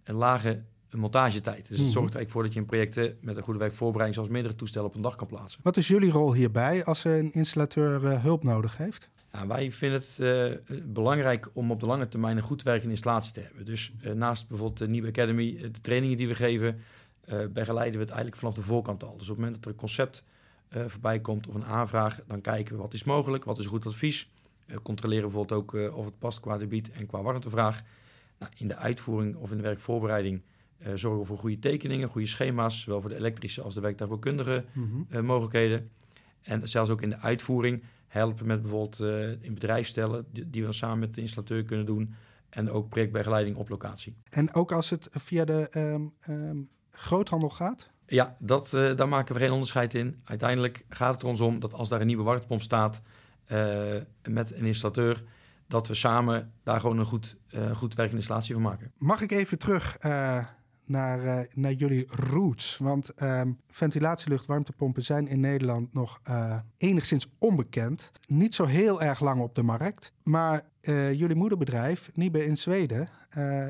een 0.03 0.15
lage 0.15 0.61
montagetijd. 0.91 1.67
Dus 1.67 1.67
het 1.67 1.77
mm 1.77 1.83
-hmm. 1.83 1.91
zorgt 1.91 2.15
eigenlijk 2.15 2.31
voor 2.31 2.43
dat 2.43 2.53
je 2.53 2.59
in 2.59 2.65
projecten 2.65 3.17
met 3.21 3.37
een 3.37 3.43
goede 3.43 3.59
werkvoorbereiding 3.59 4.15
zoals 4.15 4.29
meerdere 4.29 4.55
toestellen 4.55 4.87
op 4.87 4.95
een 4.95 5.01
dag 5.01 5.15
kan 5.15 5.27
plaatsen. 5.27 5.59
Wat 5.63 5.77
is 5.77 5.87
jullie 5.87 6.11
rol 6.11 6.33
hierbij 6.33 6.85
als 6.85 7.03
een 7.03 7.31
installateur 7.31 8.03
uh, 8.03 8.23
hulp 8.23 8.43
nodig 8.43 8.77
heeft? 8.77 9.09
Ja, 9.33 9.47
wij 9.47 9.71
vinden 9.71 9.99
het 9.99 10.17
uh, 10.19 10.83
belangrijk 10.85 11.49
om 11.53 11.71
op 11.71 11.79
de 11.79 11.85
lange 11.85 12.07
termijn 12.07 12.37
een 12.37 12.43
goed 12.43 12.63
werkende 12.63 12.91
installatie 12.91 13.33
te 13.33 13.39
hebben. 13.39 13.65
Dus 13.65 13.93
uh, 14.03 14.11
naast 14.11 14.47
bijvoorbeeld 14.47 14.79
de 14.79 14.87
Nieuwe 14.87 15.07
Academy, 15.07 15.57
de 15.71 15.81
trainingen 15.81 16.17
die 16.17 16.27
we 16.27 16.35
geven, 16.35 16.79
begeleiden 17.53 17.93
we 17.93 18.05
het 18.05 18.09
eigenlijk 18.09 18.35
vanaf 18.35 18.53
de 18.53 18.61
voorkant 18.61 19.03
al. 19.03 19.17
Dus 19.17 19.21
op 19.21 19.27
het 19.27 19.37
moment 19.37 19.55
dat 19.55 19.65
er 19.65 19.71
een 19.71 19.77
concept 19.77 20.23
voorbij 20.69 21.19
komt 21.19 21.47
of 21.47 21.55
een 21.55 21.65
aanvraag, 21.65 22.19
dan 22.27 22.41
kijken 22.41 22.75
we 22.75 22.81
wat 22.81 22.93
is 22.93 23.03
mogelijk, 23.03 23.43
wat 23.43 23.59
is 23.59 23.65
goed 23.65 23.85
advies. 23.85 24.29
controleren 24.83 25.23
bijvoorbeeld 25.23 25.61
ook 25.61 25.95
of 25.95 26.05
het 26.05 26.19
past 26.19 26.39
qua 26.39 26.57
debiet 26.57 26.91
en 26.91 27.05
qua 27.05 27.21
warmtevraag. 27.21 27.81
Nou, 28.39 28.51
in 28.57 28.67
de 28.67 28.75
uitvoering 28.75 29.35
of 29.35 29.51
in 29.51 29.57
de 29.57 29.63
werkvoorbereiding 29.63 30.41
uh, 30.87 30.93
zorgen 30.93 31.25
voor 31.25 31.37
goede 31.37 31.59
tekeningen, 31.59 32.09
goede 32.09 32.27
schema's, 32.27 32.81
zowel 32.81 33.01
voor 33.01 33.09
de 33.09 33.15
elektrische 33.15 33.61
als 33.61 33.73
de 33.73 33.81
werktuigbouwkundige 33.81 34.65
mm 34.73 34.89
-hmm. 34.91 35.07
uh, 35.09 35.21
mogelijkheden. 35.21 35.89
En 36.41 36.69
zelfs 36.69 36.89
ook 36.89 37.01
in 37.01 37.09
de 37.09 37.17
uitvoering 37.17 37.83
helpen 38.07 38.47
met 38.47 38.61
bijvoorbeeld 38.61 38.99
uh, 38.99 39.43
in 39.43 39.53
bedrijfsstellen, 39.53 40.25
die, 40.31 40.49
die, 40.49 40.61
we 40.61 40.67
dan 40.67 40.75
samen 40.75 40.99
met 40.99 41.13
de 41.13 41.21
installateur 41.21 41.63
kunnen 41.63 41.85
doen. 41.85 42.13
En 42.49 42.69
ook 42.69 42.89
projectbegeleiding 42.89 43.55
op 43.55 43.69
locatie. 43.69 44.15
En 44.29 44.53
ook 44.53 44.71
als 44.71 44.89
het 44.89 45.09
via 45.11 45.45
de 45.45 45.69
um, 45.75 46.13
um, 46.29 46.69
groothandel 47.01 47.49
gaat? 47.49 47.91
Ja, 48.05 48.35
dat, 48.39 48.69
daar 48.69 49.07
maken 49.07 49.35
we 49.35 49.41
geen 49.41 49.51
onderscheid 49.51 49.93
in. 49.93 50.21
Uiteindelijk 50.23 50.85
gaat 50.89 51.13
het 51.13 51.21
er 51.21 51.27
ons 51.27 51.41
om 51.41 51.59
dat 51.59 51.73
als 51.73 51.89
daar 51.89 52.01
een 52.01 52.07
nieuwe 52.07 52.23
warmtepomp 52.23 52.61
staat 52.61 53.01
met 54.29 54.51
een 54.51 54.65
installateur, 54.65 55.23
dat 55.67 55.87
we 55.87 55.93
samen 55.93 56.53
daar 56.63 56.79
gewoon 56.79 56.97
een 56.97 57.05
goed, 57.05 57.37
goed 57.73 57.95
werkende 57.95 58.19
installatie 58.19 58.53
van 58.53 58.63
maken. 58.63 58.91
Mag 58.97 59.21
ik 59.21 59.31
even 59.31 59.59
terug 59.59 59.97
naar, 60.85 61.47
naar 61.53 61.73
jullie 61.73 62.05
roots. 62.07 62.77
Want 62.77 63.21
um, 63.21 63.59
ventilatielucht, 63.69 64.45
warmtepompen 64.45 65.03
zijn 65.03 65.27
in 65.27 65.39
Nederland 65.39 65.93
nog 65.93 66.21
enigszins 66.77 67.27
onbekend. 67.37 68.11
Niet 68.25 68.55
zo 68.55 68.65
heel 68.65 69.01
erg 69.01 69.19
lang 69.19 69.41
op 69.41 69.55
de 69.55 69.63
markt. 69.63 70.11
Maar 70.23 70.69
uh, 70.81 71.13
jullie 71.13 71.35
moederbedrijf, 71.35 72.09
Nibe 72.13 72.45
in 72.45 72.57
Zweden, 72.57 73.09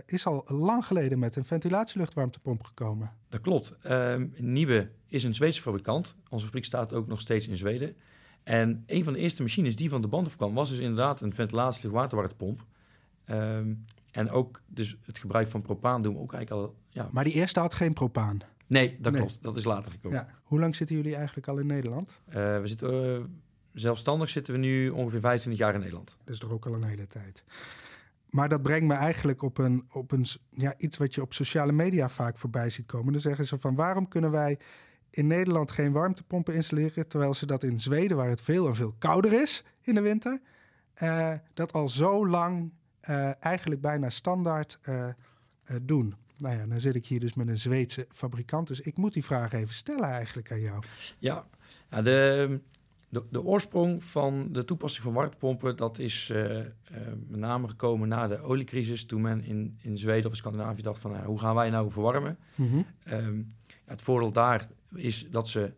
is 0.06 0.26
al 0.26 0.44
lang 0.48 0.86
geleden 0.86 1.20
met 1.20 1.36
een 1.36 1.44
ventilatieluchtwarmtepomp 1.44 2.64
gekomen. 2.64 3.12
Dat 3.30 3.42
klopt. 3.42 3.78
Um, 3.86 4.34
Nibe 4.38 4.90
is 5.08 5.24
een 5.24 5.34
Zweedse 5.34 5.62
fabrikant. 5.62 6.16
Onze 6.30 6.46
fabriek 6.46 6.66
staat 6.66 6.94
ook 6.94 7.08
nog 7.08 7.22
steeds 7.22 7.48
in 7.48 7.56
Zweden. 7.58 7.96
En 8.44 8.84
een 8.86 9.04
van 9.04 9.14
de 9.14 9.20
eerste 9.20 9.42
machines 9.42 9.76
die 9.76 9.90
van 9.90 10.02
de 10.02 10.08
band 10.08 10.28
afkwam, 10.28 10.54
was 10.54 10.70
dus 10.70 10.80
inderdaad 10.80 11.22
een 11.22 11.34
ventilatieluchtwaterwarmtepomp. 11.34 12.66
Um, 13.26 13.86
en 14.12 14.30
ook 14.30 14.62
dus 14.68 14.98
het 15.06 15.18
gebruik 15.18 15.48
van 15.48 15.62
propaan 15.62 16.02
doen 16.02 16.14
we 16.14 16.20
ook 16.20 16.34
eigenlijk 16.34 16.68
al... 16.68 16.76
Ja. 16.90 17.08
Maar 17.12 17.24
die 17.24 17.34
eerste 17.34 17.60
had 17.60 17.74
geen 17.74 17.94
propaan? 17.94 18.40
Nee, 18.68 18.98
dat 19.00 19.12
nee. 19.12 19.22
klopt. 19.22 19.42
Dat 19.42 19.56
is 19.56 19.64
later 19.64 19.92
gekomen. 19.92 20.18
Ja. 20.18 20.28
Hoe 20.44 20.60
lang 20.60 20.76
zitten 20.76 20.96
jullie 20.96 21.16
eigenlijk 21.16 21.48
al 21.48 21.58
in 21.58 21.68
Nederland? 21.68 22.20
Uh, 22.28 22.34
we 22.34 22.68
zitten, 22.68 23.20
uh, 23.20 23.24
zelfstandig 23.74 24.30
zitten 24.30 24.54
we 24.54 24.60
nu 24.60 24.90
ongeveer 24.90 25.20
25 25.20 25.62
jaar 25.62 25.74
in 25.74 25.80
Nederland. 25.80 26.18
Dat 26.24 26.34
is 26.34 26.40
toch 26.40 26.52
ook 26.52 26.66
al 26.66 26.74
een 26.74 26.84
hele 26.84 27.08
tijd. 27.08 27.44
Maar 28.30 28.50
dat 28.50 28.62
brengt 28.62 28.88
me 28.88 28.94
eigenlijk 28.94 29.42
op, 29.42 29.58
een, 29.58 29.86
op 29.92 30.12
een, 30.12 30.26
ja, 30.50 30.74
iets 30.78 30.98
wat 30.98 31.16
je 31.16 31.22
op 31.22 31.34
sociale 31.34 31.72
media 31.72 32.10
vaak 32.10 32.38
voorbij 32.38 32.70
ziet 32.70 32.86
komen. 32.86 33.12
Dan 33.12 33.22
zeggen 33.22 33.46
ze 33.46 33.58
van 33.58 33.76
waarom 33.76 34.08
kunnen 34.08 34.32
wij 34.32 34.60
in 35.10 35.28
Nederland 35.28 35.72
geen 35.72 35.92
warmtepompen 35.92 36.56
installeren... 36.56 37.08
terwijl 37.08 37.34
ze 37.34 37.46
dat 37.46 37.64
in 37.64 37.80
Zweden, 37.80 38.18
waar 38.18 38.30
het 38.30 38.42
veel 38.42 38.68
en 38.68 38.76
veel 38.76 38.96
kouder 38.98 39.34
is 39.34 39.64
in 39.82 39.94
de 39.94 40.02
winter... 40.02 40.42
Uh, 41.04 41.34
dat 41.54 41.74
al 41.74 41.90
zo 41.90 42.28
lang 42.28 42.72
uh, 43.10 43.44
eigenlijk 43.44 43.82
bijna 43.82 44.10
standaard 44.10 44.80
uh, 44.90 45.06
uh, 45.06 45.14
doen. 45.82 46.16
Nou 46.38 46.58
ja, 46.58 46.66
dan 46.66 46.80
zit 46.80 46.96
ik 46.96 47.06
hier 47.06 47.20
dus 47.20 47.34
met 47.34 47.48
een 47.48 47.58
Zweedse 47.58 48.08
fabrikant. 48.12 48.68
Dus 48.68 48.80
ik 48.80 48.98
moet 48.98 49.14
die 49.14 49.26
vraag 49.26 49.52
even 49.52 49.74
stellen 49.74 50.10
eigenlijk 50.10 50.52
aan 50.52 50.62
jou. 50.62 50.84
Ja, 51.18 51.46
ja 51.90 52.02
de, 52.02 52.60
de, 53.12 53.26
de, 53.30 53.44
oorsprong 53.44 54.04
van 54.04 54.48
de 54.52 54.64
toepassing 54.64 55.04
van 55.04 55.14
warmtepompen... 55.14 55.76
dat 55.76 56.00
is 56.00 56.34
met 57.28 57.40
name 57.40 57.68
gekomen 57.68 58.08
na 58.08 58.28
de 58.28 58.42
oliecrisis... 58.42 59.06
toen 59.06 59.22
men 59.22 59.44
in, 59.44 59.78
in 59.82 59.98
Zweden 59.98 60.30
of 60.30 60.36
Scandinavië 60.36 60.82
dacht 60.82 61.00
van... 61.00 61.24
hoe 61.24 61.40
gaan 61.40 61.56
wij 61.56 61.70
nou 61.70 61.92
verwarmen? 61.92 62.38
Mm 62.56 62.68
-hmm. 62.68 62.86
um, 63.14 63.48
ja, 63.68 63.74
het 63.86 64.02
voordeel 64.02 64.32
daar 64.32 64.68
is 64.96 65.28
dat 65.30 65.48
ze 65.48 65.72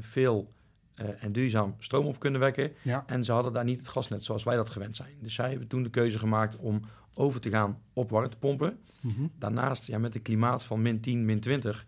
veel 0.00 0.52
uh, 1.00 1.08
en 1.24 1.32
duurzaam 1.32 1.74
stroom 1.78 2.06
op 2.06 2.18
kunnen 2.18 2.40
wekken. 2.40 2.72
Ja. 2.82 3.02
En 3.06 3.24
ze 3.24 3.32
hadden 3.32 3.52
daar 3.52 3.64
niet 3.64 3.78
het 3.78 3.88
gasnet 3.88 4.24
zoals 4.24 4.44
wij 4.44 4.56
dat 4.56 4.70
gewend 4.70 4.96
zijn. 4.96 5.14
Dus 5.20 5.34
zij 5.34 5.50
hebben 5.50 5.68
toen 5.68 5.82
de 5.82 5.90
keuze 5.90 6.18
gemaakt 6.18 6.56
om 6.56 6.80
over 7.14 7.40
te 7.40 7.48
gaan 7.50 7.78
op 7.92 8.10
warmtepompen. 8.10 8.78
Mm 9.00 9.14
-hmm. 9.16 9.30
Daarnaast, 9.38 9.86
ja, 9.86 9.98
met 9.98 10.14
een 10.14 10.22
klimaat 10.22 10.62
van 10.62 10.82
min 10.82 11.00
10, 11.00 11.24
min 11.24 11.40
20, 11.40 11.86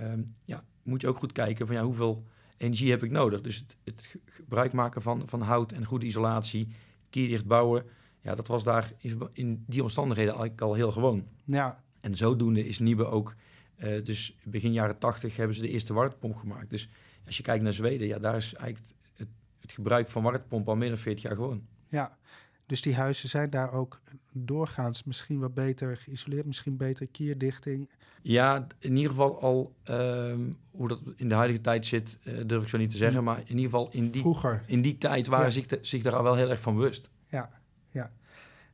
um, 0.00 0.34
ja, 0.44 0.64
moet 0.82 1.00
je 1.00 1.08
ook 1.08 1.18
goed 1.18 1.32
kijken 1.32 1.66
van 1.66 1.76
ja, 1.76 1.82
hoeveel 1.82 2.24
energie 2.58 2.90
heb 2.90 3.02
ik 3.02 3.10
nodig. 3.10 3.40
Dus 3.40 3.56
het, 3.56 3.76
het 3.84 4.16
gebruik 4.24 4.72
maken 4.72 5.02
van, 5.02 5.28
van 5.28 5.40
hout 5.40 5.72
en 5.72 5.84
goede 5.84 6.06
isolatie, 6.06 6.68
kierdicht 7.10 7.46
bouwen, 7.46 7.84
ja, 8.20 8.34
dat 8.34 8.46
was 8.46 8.64
daar 8.64 8.92
in 9.32 9.64
die 9.66 9.82
omstandigheden 9.82 10.32
eigenlijk 10.32 10.62
al 10.62 10.74
heel 10.74 10.92
gewoon. 10.92 11.26
Ja. 11.44 11.82
En 12.00 12.14
zodoende 12.14 12.66
is 12.66 12.78
Niebe 12.78 13.06
ook, 13.06 13.34
uh, 13.78 14.04
dus 14.04 14.36
begin 14.44 14.72
jaren 14.72 14.98
80 14.98 15.36
hebben 15.36 15.56
ze 15.56 15.62
de 15.62 15.68
eerste 15.68 15.92
warmtepomp 15.92 16.34
gemaakt. 16.34 16.70
Dus 16.70 16.88
als 17.26 17.36
je 17.36 17.42
kijkt 17.42 17.62
naar 17.62 17.72
Zweden, 17.72 18.06
ja, 18.06 18.18
daar 18.18 18.36
is 18.36 18.54
eigenlijk 18.54 18.94
het, 19.12 19.28
het 19.60 19.72
gebruik 19.72 20.08
van 20.08 20.22
warmtepomp 20.22 20.68
al 20.68 20.76
meer 20.76 20.88
dan 20.88 20.98
40 20.98 21.22
jaar 21.22 21.34
gewoon. 21.34 21.66
Ja, 21.88 22.18
dus 22.68 22.82
die 22.82 22.94
huizen 22.94 23.28
zijn 23.28 23.50
daar 23.50 23.72
ook 23.72 24.00
doorgaans 24.32 25.04
misschien 25.04 25.38
wat 25.38 25.54
beter 25.54 25.96
geïsoleerd, 25.96 26.46
misschien 26.46 26.76
beter 26.76 27.06
kierdichting. 27.06 27.88
Ja, 28.22 28.66
in 28.78 28.96
ieder 28.96 29.10
geval 29.10 29.40
al 29.40 29.74
um, 29.90 30.56
hoe 30.70 30.88
dat 30.88 31.00
in 31.16 31.28
de 31.28 31.34
huidige 31.34 31.60
tijd 31.60 31.86
zit, 31.86 32.18
uh, 32.24 32.40
durf 32.46 32.62
ik 32.62 32.68
zo 32.68 32.78
niet 32.78 32.90
te 32.90 32.96
zeggen. 32.96 33.24
Maar 33.24 33.38
in 33.38 33.56
ieder 33.56 33.64
geval 33.64 33.88
in 33.90 34.10
die, 34.10 34.20
Vroeger. 34.20 34.62
In 34.66 34.82
die 34.82 34.98
tijd 34.98 35.26
waren 35.26 35.44
ja. 35.44 35.50
zich, 35.50 35.66
de, 35.66 35.78
zich 35.80 36.02
daar 36.02 36.16
al 36.16 36.22
wel 36.22 36.34
heel 36.34 36.50
erg 36.50 36.60
van 36.60 36.74
bewust. 36.74 37.10
Ja, 37.26 37.50
ja. 37.90 38.10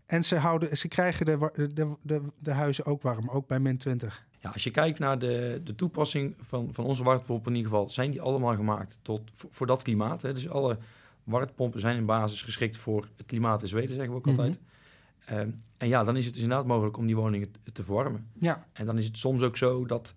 En 0.07 0.25
ze, 0.25 0.37
houden, 0.37 0.77
ze 0.77 0.89
krijgen 0.89 1.27
de, 1.27 1.69
de, 1.75 1.97
de, 2.03 2.23
de 2.39 2.53
huizen 2.53 2.85
ook 2.85 3.03
warm, 3.03 3.29
ook 3.29 3.47
bij 3.47 3.61
min 3.61 3.79
20. 3.79 4.27
Ja, 4.41 4.51
als 4.51 4.65
je 4.65 4.71
kijkt 4.71 4.99
naar 4.99 5.19
de, 5.19 5.61
de 5.65 5.75
toepassing 5.75 6.35
van, 6.39 6.69
van 6.73 6.85
onze 6.85 7.03
warmtepompen 7.03 7.51
in 7.51 7.57
ieder 7.57 7.71
geval, 7.71 7.91
zijn 7.91 8.11
die 8.11 8.23
allemaal 8.23 8.55
gemaakt 8.55 8.99
tot, 9.03 9.31
voor, 9.35 9.51
voor 9.53 9.67
dat 9.67 9.83
klimaat. 9.83 10.23
Hè. 10.23 10.33
Dus 10.33 10.49
alle 10.49 10.79
warmtepompen 11.25 11.81
zijn 11.81 11.97
in 11.97 12.07
basis 12.07 12.43
geschikt 12.43 12.77
voor 12.77 13.09
het 13.17 13.27
klimaat 13.27 13.63
in 13.63 13.69
Zweden, 13.69 13.95
zeggen 13.95 14.11
we 14.11 14.19
ook 14.19 14.27
altijd. 14.27 14.59
Mm 14.59 14.67
-hmm. 15.25 15.39
um, 15.39 15.59
en 15.79 15.89
ja, 15.89 16.03
dan 16.05 16.17
is 16.17 16.25
het 16.25 16.35
dus 16.35 16.43
inderdaad 16.43 16.67
mogelijk 16.67 16.97
om 16.97 17.07
die 17.07 17.17
woningen 17.17 17.49
te, 17.73 17.83
verwarmen. 17.83 18.31
Ja. 18.33 18.67
En 18.73 18.87
dan 18.87 18.99
is 18.99 19.05
het 19.05 19.19
soms 19.19 19.43
ook 19.43 19.57
zo 19.57 19.87
dat 19.87 20.15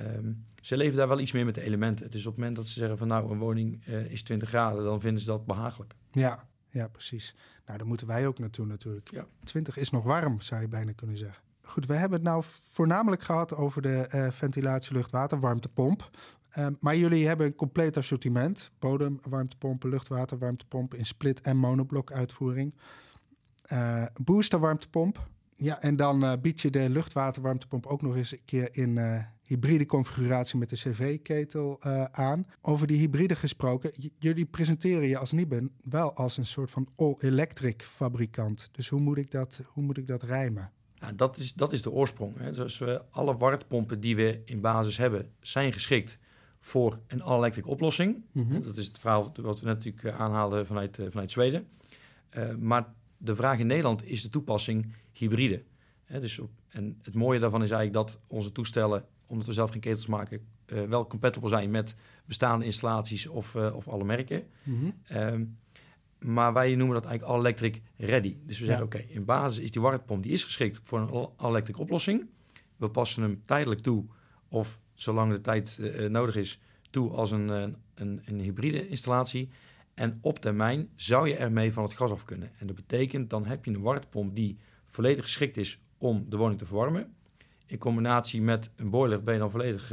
um, 0.00 0.44
ze 0.60 0.76
leven 0.76 0.96
daar 0.96 1.08
wel 1.08 1.20
iets 1.20 1.32
meer 1.32 1.44
met 1.44 1.54
de 1.54 1.62
elementen. 1.62 2.10
Dus 2.10 2.20
op 2.20 2.32
het 2.32 2.36
moment 2.36 2.56
dat 2.56 2.68
ze 2.68 2.78
zeggen 2.78 2.98
van 2.98 3.08
nou, 3.08 3.30
een 3.30 3.38
woning 3.38 3.86
uh, 3.88 4.10
is 4.10 4.22
20 4.22 4.48
graden, 4.48 4.84
dan 4.84 5.00
vinden 5.00 5.22
ze 5.22 5.26
dat 5.26 5.46
behagelijk. 5.46 5.94
Ja, 6.10 6.46
ja, 6.68 6.88
precies. 6.88 7.34
Nou, 7.66 7.78
daar 7.78 7.86
moeten 7.86 8.06
wij 8.06 8.26
ook 8.26 8.38
naartoe 8.38 8.66
natuurlijk. 8.66 9.10
Ja. 9.10 9.26
20 9.44 9.76
is 9.76 9.90
nog 9.90 10.04
warm, 10.04 10.40
zou 10.40 10.60
je 10.60 10.68
bijna 10.68 10.92
kunnen 10.92 11.16
zeggen. 11.16 11.42
Goed, 11.62 11.86
we 11.86 11.94
hebben 11.94 12.18
het 12.18 12.28
nou 12.28 12.44
voornamelijk 12.70 13.22
gehad 13.22 13.54
over 13.54 13.82
de 13.82 14.08
uh, 14.14 14.30
ventilatie, 14.30 14.94
luchtwater, 14.94 15.40
warmtepomp. 15.40 16.10
Uh, 16.58 16.66
maar 16.80 16.96
jullie 16.96 17.26
hebben 17.26 17.46
een 17.46 17.54
compleet 17.54 17.96
assortiment. 17.96 18.70
Bodem, 18.78 19.20
warmtepompen, 19.28 20.98
in 20.98 21.06
split- 21.06 21.40
en 21.40 21.56
monoblok 21.56 22.12
uitvoering. 22.12 22.74
Uh, 23.72 24.04
booster 24.22 24.58
warmtepomp. 24.58 25.30
Ja, 25.56 25.80
en 25.80 25.96
dan 25.96 26.24
uh, 26.24 26.32
bied 26.40 26.60
je 26.60 26.70
de 26.70 26.90
luchtwaterwarmtepomp 26.90 27.86
ook 27.86 28.02
nog 28.02 28.16
eens 28.16 28.32
een 28.32 28.44
keer 28.44 28.68
in 28.72 28.96
uh, 28.96 29.18
hybride 29.42 29.86
configuratie 29.86 30.58
met 30.58 30.68
de 30.68 30.76
CV-ketel 30.76 31.82
aan. 32.12 32.46
Over 32.60 32.86
die 32.86 32.98
hybride 32.98 33.36
gesproken, 33.36 33.92
jullie 34.18 34.46
presenteren 34.46 35.08
je 35.08 35.18
als 35.18 35.32
Niben 35.32 35.70
wel 35.82 36.14
als 36.14 36.36
een 36.36 36.46
soort 36.46 36.70
van 36.70 36.88
all-electric 36.96 37.82
fabrikant. 37.82 38.68
Dus 38.72 38.88
hoe 38.88 39.00
moet 39.00 39.16
ik 39.16 39.30
dat, 39.30 39.60
hoe 39.66 39.82
moet 39.82 39.96
ik 39.98 40.06
dat 40.06 40.22
rijmen? 40.22 40.70
Ja, 40.94 41.12
dat, 41.12 41.36
is, 41.36 41.54
dat 41.54 41.72
is 41.72 41.82
de 41.82 41.90
oorsprong. 41.90 42.38
Hè. 42.38 42.52
Dus 42.52 42.78
we, 42.78 43.02
alle 43.10 43.36
warmtepompen 43.36 44.00
die 44.00 44.16
we 44.16 44.42
in 44.44 44.60
basis 44.60 44.96
hebben, 44.96 45.30
zijn 45.40 45.72
geschikt 45.72 46.18
voor 46.64 46.98
een 47.06 47.22
all-electric 47.22 47.66
oplossing. 47.66 48.24
Mm 48.32 48.48
-hmm. 48.48 48.62
Dat 48.62 48.76
is 48.76 48.86
het 48.86 48.98
verhaal 48.98 49.32
wat 49.40 49.60
we 49.60 49.66
natuurlijk 49.66 50.06
aanhaalden 50.16 50.66
vanuit, 50.66 51.00
vanuit 51.08 51.30
Zweden. 51.30 51.68
maar 52.58 52.94
de 53.16 53.34
vraag 53.34 53.58
in 53.58 53.66
Nederland 53.66 54.04
is 54.04 54.22
de 54.22 54.28
toepassing 54.28 54.94
hybride. 55.12 55.62
dus 56.06 56.38
op, 56.38 56.50
en 56.68 56.98
het 57.02 57.14
mooie 57.14 57.38
daarvan 57.38 57.62
is 57.62 57.70
eigenlijk 57.70 58.06
dat 58.06 58.20
onze 58.26 58.52
toestellen, 58.52 59.04
omdat 59.26 59.46
we 59.46 59.52
zelf 59.52 59.70
geen 59.70 59.80
ketels 59.80 60.06
maken, 60.06 60.40
uh, 60.66 60.82
wel 60.82 61.06
compatible 61.06 61.48
zijn 61.48 61.70
met 61.70 61.94
bestaande 62.24 62.64
installaties 62.64 63.26
of, 63.26 63.54
uh, 63.54 63.74
of 63.74 63.88
alle 63.88 64.04
merken. 64.04 64.46
Mm 64.62 64.78
-hmm. 64.78 65.16
um, 65.16 65.58
maar 66.18 66.52
wij 66.52 66.74
noemen 66.74 66.94
dat 66.94 67.04
eigenlijk 67.04 67.34
all-electric 67.34 67.82
ready. 67.96 68.36
Dus 68.46 68.58
we 68.58 68.64
zeggen, 68.64 68.84
ja. 68.84 68.90
oké, 68.90 68.96
okay, 68.96 69.08
in 69.08 69.24
basis 69.24 69.58
is 69.58 69.70
die 69.70 69.82
warmtepomp 69.82 70.22
die 70.22 70.32
is 70.32 70.44
geschikt 70.44 70.80
voor 70.82 71.00
een 71.00 71.32
all-electric 71.36 71.78
oplossing. 71.78 72.28
We 72.76 72.90
passen 72.90 73.22
hem 73.22 73.42
tijdelijk 73.44 73.80
toe, 73.80 74.04
of 74.48 74.80
zolang 75.02 75.32
de 75.32 75.40
tijd 75.40 75.78
uh, 75.80 76.08
nodig 76.08 76.36
is, 76.36 76.60
toe 76.90 77.10
als 77.10 77.30
een, 77.30 77.48
een, 77.94 78.20
een 78.24 78.40
hybride 78.40 78.88
installatie. 78.88 79.50
En 79.94 80.18
op 80.20 80.38
termijn 80.38 80.90
zou 80.94 81.28
je 81.28 81.36
ermee 81.36 81.72
van 81.72 81.82
het 81.84 81.92
gas 81.92 82.10
af 82.10 82.24
kunnen. 82.24 82.50
En 82.58 82.66
dat 82.66 82.76
betekent, 82.76 83.30
dan 83.30 83.46
heb 83.46 83.64
je 83.64 83.70
een 83.70 83.80
warmtepomp 83.80 84.34
die 84.34 84.58
volledig 84.86 85.24
geschikt 85.24 85.56
is 85.56 85.80
om 85.98 86.24
de 86.28 86.36
woning 86.36 86.58
te 86.58 86.66
verwarmen. 86.66 87.14
In 87.66 87.78
combinatie 87.78 88.42
met 88.42 88.70
een 88.76 88.90
boiler 88.90 89.22
ben 89.22 89.34
je 89.34 89.40
dan 89.40 89.50
volledig 89.50 89.92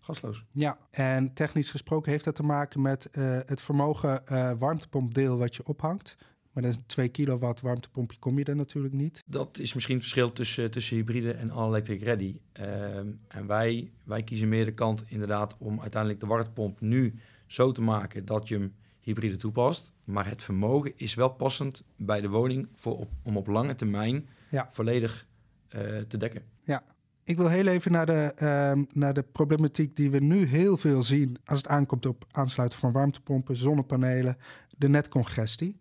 gasloos. 0.00 0.44
Ja, 0.52 0.78
en 0.90 1.34
technisch 1.34 1.70
gesproken 1.70 2.10
heeft 2.10 2.24
dat 2.24 2.34
te 2.34 2.42
maken 2.42 2.82
met 2.82 3.08
het 3.46 3.60
vermogen 3.60 4.22
uh, 4.32 4.52
warmtepompdeel 4.58 5.38
wat 5.38 5.56
je 5.56 5.66
ophangt. 5.66 6.16
Maar 6.58 6.68
is 6.68 6.76
een 6.76 6.86
2 6.86 7.08
kilowatt 7.08 7.60
warmtepompje, 7.60 8.18
kom 8.18 8.38
je 8.38 8.44
er 8.44 8.56
natuurlijk 8.56 8.94
niet. 8.94 9.22
Dat 9.26 9.58
is 9.58 9.74
misschien 9.74 9.94
het 9.94 10.04
verschil 10.04 10.32
tussen, 10.32 10.70
tussen 10.70 10.96
hybride 10.96 11.32
en 11.32 11.50
all-electric 11.50 12.02
ready. 12.02 12.40
Uh, 12.60 12.96
en 13.28 13.46
wij, 13.46 13.90
wij 14.04 14.22
kiezen 14.22 14.48
meer 14.48 14.64
de 14.64 14.74
kant 14.74 15.04
inderdaad 15.06 15.56
om 15.58 15.80
uiteindelijk 15.80 16.20
de 16.20 16.26
warmtepomp 16.26 16.80
nu 16.80 17.14
zo 17.46 17.72
te 17.72 17.82
maken 17.82 18.24
dat 18.24 18.48
je 18.48 18.54
hem 18.54 18.74
hybride 19.00 19.36
toepast. 19.36 19.92
Maar 20.04 20.28
het 20.28 20.42
vermogen 20.42 20.92
is 20.96 21.14
wel 21.14 21.28
passend 21.28 21.84
bij 21.96 22.20
de 22.20 22.28
woning 22.28 22.68
voor 22.74 22.98
op, 22.98 23.10
om 23.22 23.36
op 23.36 23.46
lange 23.46 23.74
termijn 23.74 24.28
ja. 24.50 24.68
volledig 24.70 25.26
uh, 25.74 25.98
te 25.98 26.16
dekken. 26.16 26.42
Ja, 26.62 26.82
ik 27.24 27.36
wil 27.36 27.48
heel 27.48 27.66
even 27.66 27.92
naar 27.92 28.06
de, 28.06 28.32
uh, 28.42 28.84
naar 28.92 29.14
de 29.14 29.22
problematiek 29.22 29.96
die 29.96 30.10
we 30.10 30.18
nu 30.18 30.46
heel 30.46 30.76
veel 30.76 31.02
zien 31.02 31.36
als 31.44 31.58
het 31.58 31.68
aankomt 31.68 32.06
op 32.06 32.24
aansluiten 32.30 32.78
van 32.78 32.92
warmtepompen, 32.92 33.56
zonnepanelen, 33.56 34.36
de 34.76 34.88
netcongestie. 34.88 35.78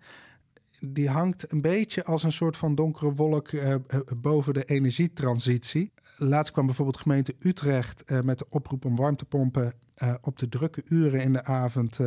Die 0.80 1.10
hangt 1.10 1.52
een 1.52 1.62
beetje 1.62 2.04
als 2.04 2.24
een 2.24 2.32
soort 2.32 2.58
van 2.58 2.76
donkere 2.76 3.14
wolk 3.14 3.52
uh, 3.52 3.76
boven 4.18 4.54
de 4.54 4.64
energietransitie. 4.64 5.92
Laatst 6.18 6.52
kwam 6.52 6.66
bijvoorbeeld 6.66 6.98
gemeente 6.98 7.36
Utrecht 7.40 8.12
uh, 8.12 8.22
met 8.22 8.38
de 8.38 8.46
oproep 8.50 8.86
om 8.86 8.96
warmtepompen 8.96 9.74
op 10.22 10.40
de 10.40 10.50
drukke 10.50 10.82
uren 10.86 11.22
in 11.22 11.34
de 11.34 11.44
avond 11.44 12.00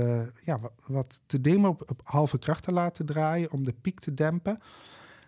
ja, 0.45 0.59
wat, 0.87 1.21
te 1.27 1.41
dimmen, 1.41 1.71
op, 1.71 1.91
op, 1.91 2.01
halve 2.05 2.39
kracht 2.39 2.63
te 2.63 2.73
laten 2.73 3.07
draaien 3.07 3.53
om 3.53 3.65
de 3.65 3.75
piek 3.81 4.01
te 4.01 4.15
dempen. 4.15 4.61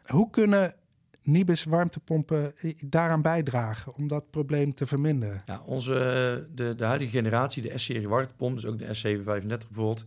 Hoe 0.04 0.30
kunnen 0.30 0.74
Nibis 1.22 1.64
warmtepompen 1.64 2.54
daaraan 2.80 3.22
bijdragen 3.22 3.94
om 3.94 4.08
dat 4.08 4.30
probleem 4.30 4.74
te 4.74 4.86
verminderen? 4.86 5.42
Ja, 5.46 5.62
onze, 5.66 6.48
de, 6.54 6.74
de 6.74 6.84
huidige 6.84 7.10
generatie, 7.10 7.62
de 7.62 7.78
S-serie 7.78 8.08
warmtepomp, 8.08 8.54
dus 8.54 8.66
ook 8.66 8.78
de 8.78 9.18
S735 9.18 9.46
bijvoorbeeld, 9.46 10.04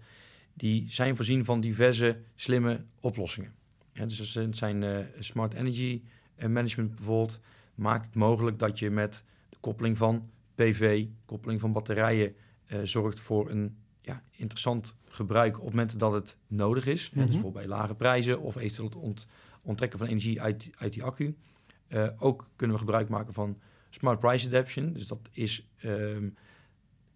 die 0.57 0.91
zijn 0.91 1.15
voorzien 1.15 1.45
van 1.45 1.61
diverse 1.61 2.21
slimme 2.35 2.85
oplossingen. 2.99 3.53
Ja, 3.91 4.05
dus 4.05 4.33
het 4.33 4.57
zijn 4.57 4.81
uh, 4.81 4.99
smart 5.19 5.53
energy 5.53 6.01
management 6.47 6.95
bijvoorbeeld, 6.95 7.39
maakt 7.75 8.05
het 8.05 8.15
mogelijk 8.15 8.59
dat 8.59 8.79
je 8.79 8.89
met 8.89 9.23
de 9.49 9.57
koppeling 9.59 9.97
van 9.97 10.29
PV, 10.55 11.05
koppeling 11.25 11.59
van 11.59 11.71
batterijen, 11.71 12.35
uh, 12.67 12.79
zorgt 12.83 13.19
voor 13.19 13.49
een 13.49 13.77
ja, 14.01 14.23
interessant 14.31 14.95
gebruik 15.07 15.59
op 15.59 15.69
momenten 15.69 15.97
dat 15.97 16.11
het 16.11 16.37
nodig 16.47 16.85
is. 16.85 17.09
Mm 17.09 17.17
-hmm. 17.17 17.25
Dus 17.25 17.33
bijvoorbeeld 17.35 17.67
bij 17.67 17.77
lage 17.77 17.95
prijzen 17.95 18.41
of 18.41 18.55
eventueel 18.55 18.87
het 18.87 18.97
ont 18.97 19.27
onttrekken 19.61 19.99
van 19.99 20.07
energie 20.07 20.41
uit, 20.41 20.69
uit 20.77 20.93
die 20.93 21.03
accu. 21.03 21.35
Uh, 21.87 22.09
ook 22.17 22.49
kunnen 22.55 22.75
we 22.75 22.81
gebruik 22.81 23.09
maken 23.09 23.33
van 23.33 23.59
smart 23.89 24.19
price 24.19 24.47
adaption. 24.47 24.93
Dus 24.93 25.07
dat 25.07 25.29
is 25.31 25.69
um, 25.83 26.35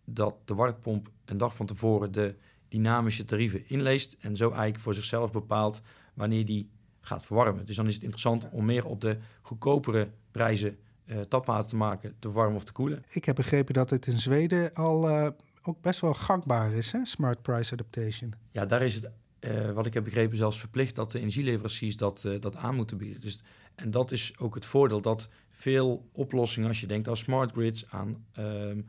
dat 0.05 0.35
de 0.45 0.53
warmtepomp 0.53 1.09
een 1.25 1.37
dag 1.37 1.55
van 1.55 1.65
tevoren 1.65 2.11
de 2.11 2.35
dynamische 2.69 3.25
tarieven 3.25 3.69
inleest 3.69 4.15
en 4.19 4.35
zo 4.35 4.49
eigenlijk 4.49 4.79
voor 4.79 4.93
zichzelf 4.93 5.31
bepaalt 5.31 5.81
wanneer 6.13 6.45
die 6.45 6.69
gaat 7.01 7.25
verwarmen. 7.25 7.65
Dus 7.65 7.75
dan 7.75 7.87
is 7.87 7.93
het 7.93 8.03
interessant 8.03 8.49
om 8.49 8.65
meer 8.65 8.85
op 8.85 9.01
de 9.01 9.17
goedkopere 9.41 10.09
prijzen 10.31 10.77
uh, 11.05 11.19
tapwater 11.19 11.69
te 11.69 11.75
maken, 11.75 12.15
te 12.19 12.31
warmen 12.31 12.55
of 12.55 12.63
te 12.63 12.71
koelen. 12.71 13.03
Ik 13.09 13.25
heb 13.25 13.35
begrepen 13.35 13.73
dat 13.73 13.89
het 13.89 14.07
in 14.07 14.19
Zweden 14.19 14.73
al 14.73 15.09
uh, 15.09 15.27
ook 15.61 15.81
best 15.81 15.99
wel 15.99 16.13
gangbaar 16.13 16.73
is, 16.73 16.91
hè? 16.91 17.05
smart 17.05 17.41
price 17.41 17.73
adaptation. 17.73 18.33
Ja, 18.51 18.65
daar 18.65 18.81
is 18.81 18.95
het, 18.95 19.09
uh, 19.39 19.71
wat 19.71 19.85
ik 19.85 19.93
heb 19.93 20.03
begrepen, 20.03 20.37
zelfs 20.37 20.59
verplicht 20.59 20.95
dat 20.95 21.11
de 21.11 21.19
energieleveranciers 21.19 21.97
dat, 21.97 22.27
dat 22.39 22.55
aan 22.55 22.75
moeten 22.75 22.97
bieden. 22.97 23.21
Dus, 23.21 23.39
en 23.75 23.91
dat 23.91 24.11
is 24.11 24.33
ook 24.37 24.55
het 24.55 24.65
voordeel 24.65 25.01
dat 25.01 25.29
veel 25.49 26.09
oplossingen, 26.11 26.67
als 26.67 26.79
je 26.79 26.87
denkt 26.87 27.07
aan 27.07 27.17
smart 27.17 27.51
grids, 27.51 27.91
aan 27.91 28.25
um, 28.37 28.85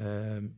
um, 0.00 0.56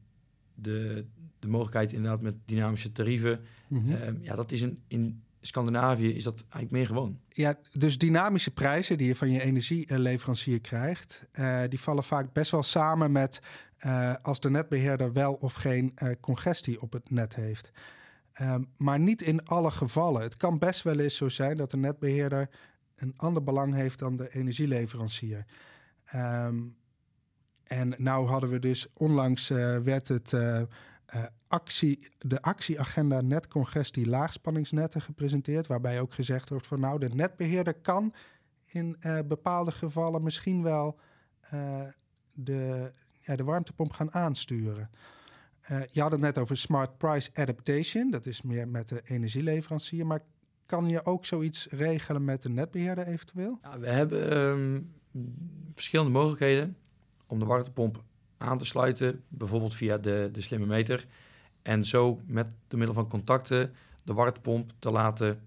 de, 0.55 1.05
de 1.38 1.49
mogelijkheid 1.49 1.93
inderdaad 1.93 2.23
met 2.23 2.37
dynamische 2.45 2.93
tarieven, 2.93 3.40
mm 3.69 3.79
-hmm. 3.79 3.93
um, 3.93 4.19
ja, 4.21 4.35
dat 4.35 4.53
is 4.53 4.62
een, 4.62 4.83
in 4.88 5.23
Scandinavië 5.40 6.14
is 6.14 6.25
dat 6.25 6.40
eigenlijk 6.40 6.71
meer 6.71 6.87
gewoon. 6.87 7.19
Ja, 7.29 7.59
dus 7.73 7.99
dynamische 7.99 8.51
prijzen 8.51 8.99
die 8.99 9.07
je 9.07 9.17
van 9.17 9.31
je 9.31 9.43
energieleverancier 9.43 10.61
krijgt, 10.61 11.27
uh, 11.33 11.61
die 11.69 11.81
vallen 11.81 12.05
vaak 12.05 12.33
best 12.33 12.51
wel 12.51 12.62
samen 12.62 13.12
met 13.12 13.40
uh, 13.87 14.14
als 14.23 14.40
de 14.40 14.51
netbeheerder 14.51 15.12
wel 15.12 15.35
of 15.35 15.55
geen 15.55 15.93
uh, 16.03 16.11
congestie 16.21 16.81
op 16.81 16.93
het 16.93 17.11
net 17.11 17.35
heeft. 17.35 17.71
Um, 18.40 18.69
maar 18.77 18.99
niet 18.99 19.23
in 19.23 19.47
alle 19.47 19.71
gevallen. 19.71 20.23
Het 20.23 20.37
kan 20.37 20.59
best 20.59 20.83
wel 20.83 20.99
eens 20.99 21.17
zo 21.17 21.29
zijn 21.29 21.57
dat 21.57 21.71
de 21.71 21.77
netbeheerder 21.77 22.49
een 22.97 23.14
ander 23.17 23.43
belang 23.43 23.75
heeft 23.75 23.99
dan 23.99 24.17
de 24.17 24.35
energieleverancier. 24.35 25.45
Um, 26.14 26.77
en 27.64 27.94
nou 27.96 28.27
hadden 28.27 28.50
we 28.50 28.59
dus 28.59 28.87
onlangs 28.94 29.48
werd 29.83 30.09
het 30.09 30.33
uh, 30.33 30.62
actie, 31.48 32.09
de 32.18 32.42
actieagenda 32.42 33.20
netcongestie 33.20 34.09
laagspanningsnetten 34.09 35.00
gepresenteerd. 35.00 35.66
Waarbij 35.66 36.00
ook 36.00 36.14
gezegd 36.14 36.48
wordt 36.48 36.66
van 36.66 36.81
nou, 36.81 36.98
de 36.98 37.09
netbeheerder 37.09 37.74
kan 37.74 38.14
in 38.66 38.96
bepaalde 39.29 39.72
gevallen 39.72 40.22
misschien 40.22 40.62
wel 40.62 40.98
de, 42.33 42.92
ja, 43.20 43.37
de 43.37 43.44
warmtepomp 43.44 43.92
gaan 43.92 44.12
aansturen. 44.12 44.90
je 45.90 46.00
had 46.00 46.12
het 46.12 46.20
net 46.20 46.38
over 46.38 46.57
smart 46.57 46.98
price 46.98 47.31
adaptation. 47.35 48.11
Dat 48.11 48.27
is 48.27 48.42
meer 48.42 48.68
met 48.68 48.88
de 48.88 49.00
energieleverancier. 49.05 50.07
Maar 50.07 50.20
kan 50.66 50.88
je 50.88 51.05
ook 51.05 51.27
zoiets 51.27 51.66
regelen 51.70 52.24
met 52.24 52.42
de 52.42 52.48
netbeheerder 52.48 53.07
eventueel? 53.07 53.59
Ja, 53.62 53.79
we 53.79 53.88
hebben 53.88 54.37
um, 54.37 54.92
verschillende 55.74 56.12
mogelijkheden 56.12 56.77
om 57.27 57.39
de 57.39 57.45
warmtepomp 57.45 58.03
aan 58.39 58.59
te 58.59 58.65
sluiten, 58.65 59.23
bijvoorbeeld 59.29 59.75
via 59.75 59.99
de, 59.99 60.29
de 60.33 60.41
slimme 60.41 60.67
meter. 60.67 61.07
En 61.63 61.85
zo 61.85 62.21
met 62.27 62.47
door 62.69 62.79
middel 62.79 62.97
van 62.97 63.09
contacten 63.09 63.73
de 64.05 64.13
warmtepomp 64.13 64.73
te 64.79 64.91
laten 64.91 65.41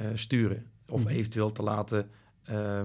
uh, 0.00 0.06
sturen. 0.14 0.66
Of 0.88 1.00
mm 1.00 1.06
-hmm. 1.06 1.16
eventueel 1.16 1.52
te 1.52 1.62
laten 1.62 2.10
uh, 2.50 2.80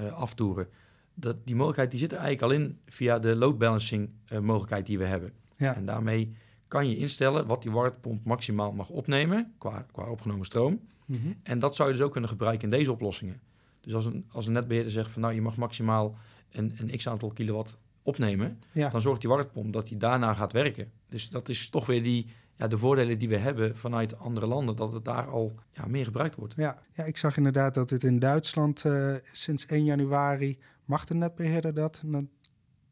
uh, 0.00 0.12
aftoeren. 0.12 0.68
Dat, 1.14 1.36
die 1.46 1.54
mogelijkheid 1.54 1.90
die 1.90 2.00
zit 2.00 2.12
er 2.12 2.18
eigenlijk 2.18 2.52
al 2.52 2.60
in 2.60 2.78
via 2.86 3.18
de 3.18 3.36
load 3.36 3.58
balancing 3.58 4.10
mogelijkheid 4.40 4.86
die 4.86 4.98
we 4.98 5.04
hebben. 5.04 5.32
Ja. 5.56 5.76
En 5.76 5.84
daarmee 5.84 6.34
kan 6.68 6.88
je 6.88 6.96
instellen 6.96 7.46
wat 7.46 7.62
die 7.62 7.70
warmtepomp 7.70 8.24
maximaal 8.24 8.72
mag 8.72 8.88
opnemen 8.88 9.54
qua, 9.58 9.86
qua 9.92 10.10
opgenomen 10.10 10.44
stroom. 10.44 10.80
Mm 11.06 11.20
-hmm. 11.22 11.34
En 11.42 11.58
dat 11.58 11.76
zou 11.76 11.88
je 11.88 11.96
dus 11.96 12.04
ook 12.04 12.12
kunnen 12.12 12.30
gebruiken 12.30 12.64
in 12.64 12.76
deze 12.76 12.92
oplossingen. 12.92 13.40
Dus 13.84 13.94
als 13.94 14.06
een, 14.06 14.26
als 14.32 14.46
een 14.46 14.52
netbeheerder 14.52 14.92
zegt 14.92 15.10
van 15.10 15.22
nou 15.22 15.34
je 15.34 15.42
mag 15.42 15.56
maximaal 15.56 16.16
een, 16.50 16.74
een 16.76 16.96
x 16.96 17.08
aantal 17.08 17.30
kilowatt 17.30 17.78
opnemen, 18.02 18.58
ja. 18.72 18.88
dan 18.88 19.00
zorgt 19.00 19.20
die 19.20 19.30
warmtepomp 19.30 19.72
dat 19.72 19.88
die 19.88 19.96
daarna 19.96 20.34
gaat 20.34 20.52
werken. 20.52 20.90
Dus 21.08 21.30
dat 21.30 21.48
is 21.48 21.68
toch 21.68 21.86
weer 21.86 22.02
die, 22.02 22.26
ja, 22.54 22.68
de 22.68 22.78
voordelen 22.78 23.18
die 23.18 23.28
we 23.28 23.36
hebben 23.36 23.76
vanuit 23.76 24.18
andere 24.18 24.46
landen, 24.46 24.76
dat 24.76 24.92
het 24.92 25.04
daar 25.04 25.26
al 25.26 25.54
ja, 25.72 25.86
meer 25.86 26.04
gebruikt 26.04 26.34
wordt. 26.34 26.54
Ja, 26.56 26.78
ja, 26.92 27.04
ik 27.04 27.16
zag 27.16 27.36
inderdaad 27.36 27.74
dat 27.74 27.90
het 27.90 28.02
in 28.02 28.18
Duitsland 28.18 28.84
uh, 28.84 29.14
sinds 29.32 29.66
1 29.66 29.84
januari 29.84 30.58
mag 30.84 31.04
de 31.04 31.14
netbeheerder 31.14 31.74
dat 31.74 32.02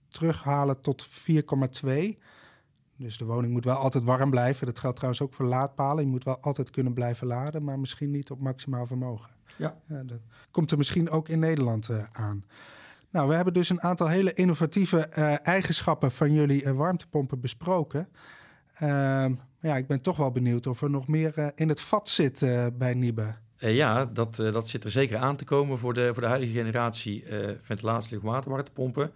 terughalen 0.09 0.81
tot 0.81 1.09
4,2. 1.09 2.19
Dus 2.97 3.19
de 3.19 3.25
woning 3.25 3.53
moet 3.53 3.65
wel 3.65 3.77
altijd 3.77 4.05
warm 4.05 4.31
blijven. 4.31 4.67
Dat 4.67 4.79
geldt 4.79 4.97
trouwens 4.97 5.23
ook 5.23 5.35
voor 5.35 5.47
laadpalen. 5.47 6.05
Je 6.05 6.11
moet 6.11 6.25
wel 6.25 6.39
altijd 6.41 6.71
kunnen 6.71 6.95
blijven 6.95 7.27
laden, 7.27 7.65
maar 7.65 7.79
misschien 7.79 8.11
niet 8.11 8.31
op 8.31 8.41
maximaal 8.41 8.87
vermogen. 8.87 9.31
Ja. 9.57 9.77
dat 9.87 10.21
komt 10.51 10.71
er 10.71 10.79
misschien 10.79 11.11
ook 11.11 11.29
in 11.29 11.39
Nederland 11.39 11.89
aan. 12.13 12.45
Nou, 13.11 13.29
we 13.29 13.35
hebben 13.35 13.53
dus 13.53 13.69
een 13.69 13.83
aantal 13.83 14.09
hele 14.09 14.33
innovatieve 14.33 14.99
eigenschappen 15.43 16.13
van 16.13 16.33
jullie 16.33 16.73
warmtepompen 16.73 17.41
besproken. 17.41 18.09
Ehm, 18.75 19.35
ja, 19.61 19.77
ik 19.77 19.87
ben 19.87 20.01
toch 20.01 20.17
wel 20.17 20.31
benieuwd 20.31 20.67
of 20.67 20.83
er 20.83 20.91
nog 20.91 21.09
meer 21.09 21.53
in 21.55 21.69
het 21.69 21.81
vat 21.81 22.09
zit 22.09 22.39
bij 22.79 22.95
Niebe. 22.95 23.35
ja, 23.57 24.05
dat, 24.05 24.37
dat 24.37 24.69
zit 24.69 24.85
er 24.85 24.91
zeker 24.91 25.17
aan 25.17 25.37
te 25.37 25.45
komen 25.45 25.79
voor 25.79 25.95
de, 25.95 26.11
voor 26.13 26.23
de 26.23 26.29
huidige 26.29 26.53
generatie 26.53 27.25
ventilatie- 27.59 28.17
en 28.17 28.23
waterwarmtepompen. 28.23 29.11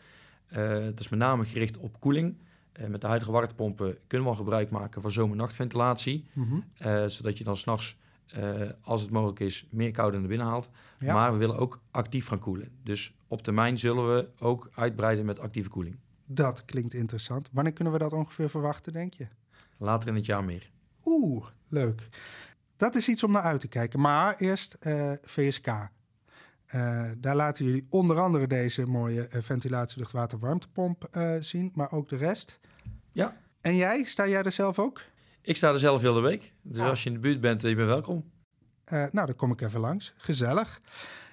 dat 0.84 1.00
is 1.00 1.08
met 1.08 1.18
name 1.18 1.44
gericht 1.44 1.78
op 1.78 2.00
koeling. 2.00 2.36
Uh, 2.80 2.86
met 2.86 3.00
de 3.00 3.06
huidige 3.06 3.32
warmtepompen 3.32 3.98
kunnen 4.06 4.26
we 4.26 4.32
al 4.32 4.38
gebruik 4.38 4.70
maken 4.70 5.02
van 5.02 5.10
zomer-nachtventilatie. 5.10 6.24
Mm 6.32 6.64
zodat 7.06 7.38
je 7.38 7.44
dan 7.44 7.56
s'nachts, 7.56 7.96
uh, 8.38 8.70
als 8.80 9.02
het 9.02 9.10
mogelijk 9.10 9.40
is, 9.40 9.66
meer 9.70 9.90
koude 9.90 10.18
naar 10.18 10.28
binnen 10.28 10.46
haalt. 10.46 10.70
Maar 10.98 11.32
we 11.32 11.38
willen 11.38 11.56
ook 11.56 11.80
actief 11.90 12.26
gaan 12.26 12.38
koelen. 12.38 12.68
Dus 12.82 13.14
op 13.28 13.42
termijn 13.42 13.78
zullen 13.78 14.14
we 14.14 14.28
ook 14.38 14.70
uitbreiden 14.74 15.24
met 15.24 15.38
actieve 15.38 15.68
koeling. 15.68 15.96
Dat 16.26 16.64
klinkt 16.64 16.94
interessant. 16.94 17.48
Wanneer 17.52 17.72
kunnen 17.72 17.92
we 17.92 17.98
dat 17.98 18.12
ongeveer 18.12 18.50
verwachten, 18.50 18.92
denk 18.92 19.14
je? 19.14 19.26
Later 19.76 20.08
in 20.08 20.14
het 20.14 20.26
jaar 20.26 20.44
meer. 20.44 20.70
Oeh, 21.04 21.46
leuk. 21.68 22.08
Dat 22.76 22.94
is 22.94 23.08
iets 23.08 23.24
om 23.24 23.32
naar 23.32 23.42
uit 23.42 23.60
te 23.60 23.68
kijken. 23.68 24.00
Maar 24.00 24.36
eerst 24.36 24.76
VSK. 25.22 25.66
Uh, 26.74 27.10
daar 27.18 27.36
laten 27.36 27.64
jullie 27.64 27.86
onder 27.90 28.20
andere 28.20 28.46
deze 28.46 28.86
mooie 28.86 29.28
ventilatie, 29.30 30.04
warmtepomp 30.38 31.08
uh, 31.12 31.34
zien, 31.40 31.70
maar 31.74 31.92
ook 31.92 32.08
de 32.08 32.16
rest. 32.16 32.58
Ja. 33.10 33.36
En 33.60 33.76
jij, 33.76 34.04
sta 34.04 34.28
jij 34.28 34.42
er 34.42 34.52
zelf 34.52 34.78
ook? 34.78 35.02
Ik 35.46 35.56
sta 35.56 35.72
er 35.72 35.78
zelf 35.78 36.00
heel 36.00 36.14
de 36.14 36.20
week. 36.20 36.52
Dus 36.62 36.78
ah. 36.78 36.88
als 36.88 37.02
je 37.02 37.08
in 37.08 37.14
de 37.14 37.20
buurt 37.20 37.40
bent, 37.40 37.62
je 37.62 37.74
bent 37.74 37.88
welkom. 37.88 38.30
nou, 38.88 39.10
dan 39.10 39.36
kom 39.36 39.52
ik 39.52 39.60
even 39.60 39.80
langs. 39.80 40.14
Gezellig. 40.16 40.80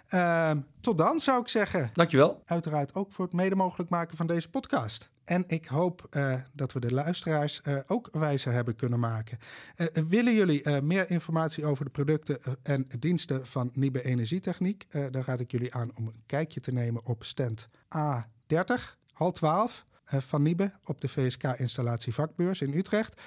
Ehm, 0.08 0.60
tot 0.82 0.98
dan, 0.98 1.20
zou 1.20 1.42
ik 1.42 1.48
zeggen. 1.48 1.90
Dankjewel. 1.94 2.42
Uiteraard 2.46 2.96
ook 2.96 3.12
voor 3.12 3.26
het 3.26 3.34
mede 3.34 3.56
mogelijk 3.56 3.90
maken 3.90 4.18
van 4.18 4.28
deze 4.28 4.50
podcast. 4.50 5.10
En 5.26 5.44
ik 5.48 5.66
hoop 5.66 6.08
uh, 6.12 6.36
dat 6.54 6.74
we 6.74 6.80
de 6.80 6.94
luisteraars 6.94 7.62
uh, 7.64 7.78
ook 7.88 8.10
wijzer 8.12 8.52
hebben 8.52 8.76
kunnen 8.76 9.00
maken. 9.00 9.38
Uh, 9.78 9.88
willen 10.08 10.34
jullie 10.34 10.82
meer 10.82 11.12
informatie 11.12 11.66
over 11.66 11.86
de 11.86 11.92
producten 11.92 12.40
en 12.64 12.88
diensten 13.00 13.48
van 13.48 13.72
Nibe 13.74 14.04
Energietechniek? 14.04 14.86
dan 14.92 15.24
raad 15.26 15.40
ik 15.40 15.52
jullie 15.52 15.74
aan 15.74 15.92
om 15.96 16.08
een 16.08 16.20
kijkje 16.26 16.60
te 16.60 16.72
nemen 16.72 17.06
op 17.06 17.24
stand 17.24 17.70
A30, 17.98 18.98
hal 19.14 19.32
12 19.32 19.86
van 20.06 20.42
Nibe 20.42 20.72
op 20.84 21.02
de 21.02 21.08
VSK 21.08 21.44
Installatie 21.44 22.14
Vakbeurs 22.14 22.62
in 22.62 22.74
Utrecht. 22.74 23.22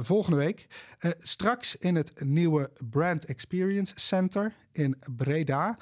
Volgende 0.00 0.36
week. 0.36 0.66
straks 1.18 1.76
in 1.76 1.94
het 1.94 2.12
nieuwe 2.24 2.70
Brand 2.90 3.24
Experience 3.24 3.92
Center 3.96 4.54
in 4.72 4.96
Breda. 5.16 5.78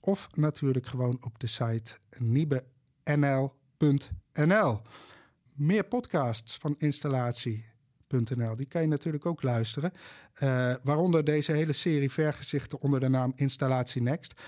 Of 0.00 0.28
natuurlijk 0.34 0.86
gewoon 0.86 1.18
op 1.20 1.38
de 1.38 1.46
site 1.46 1.96
nibenl.nl 2.18 3.56
NL. 4.46 4.82
Meer 5.54 5.84
podcasts 5.84 6.56
van 6.56 6.74
installatie.nl. 6.78 8.56
Die 8.56 8.66
kan 8.66 8.80
je 8.80 8.88
natuurlijk 8.88 9.26
ook 9.26 9.42
luisteren. 9.42 9.92
Uh, 10.42 10.74
waaronder 10.82 11.24
deze 11.24 11.52
hele 11.52 11.72
serie 11.72 12.10
vergezichten 12.10 12.80
onder 12.80 13.00
de 13.00 13.08
naam 13.08 13.32
Installatie 13.36 14.02
Next. 14.02 14.40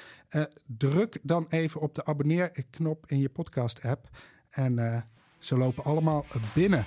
Druk 0.66 1.19
dan 1.23 1.47
even 1.49 1.81
op 1.81 1.95
de 1.95 2.05
abonneerknop 2.05 3.05
in 3.07 3.19
je 3.19 3.29
podcast-app. 3.29 4.09
En 4.51 5.05
ze 5.38 5.57
lopen 5.57 5.85
allemaal 5.85 6.27
binnen. 6.55 6.87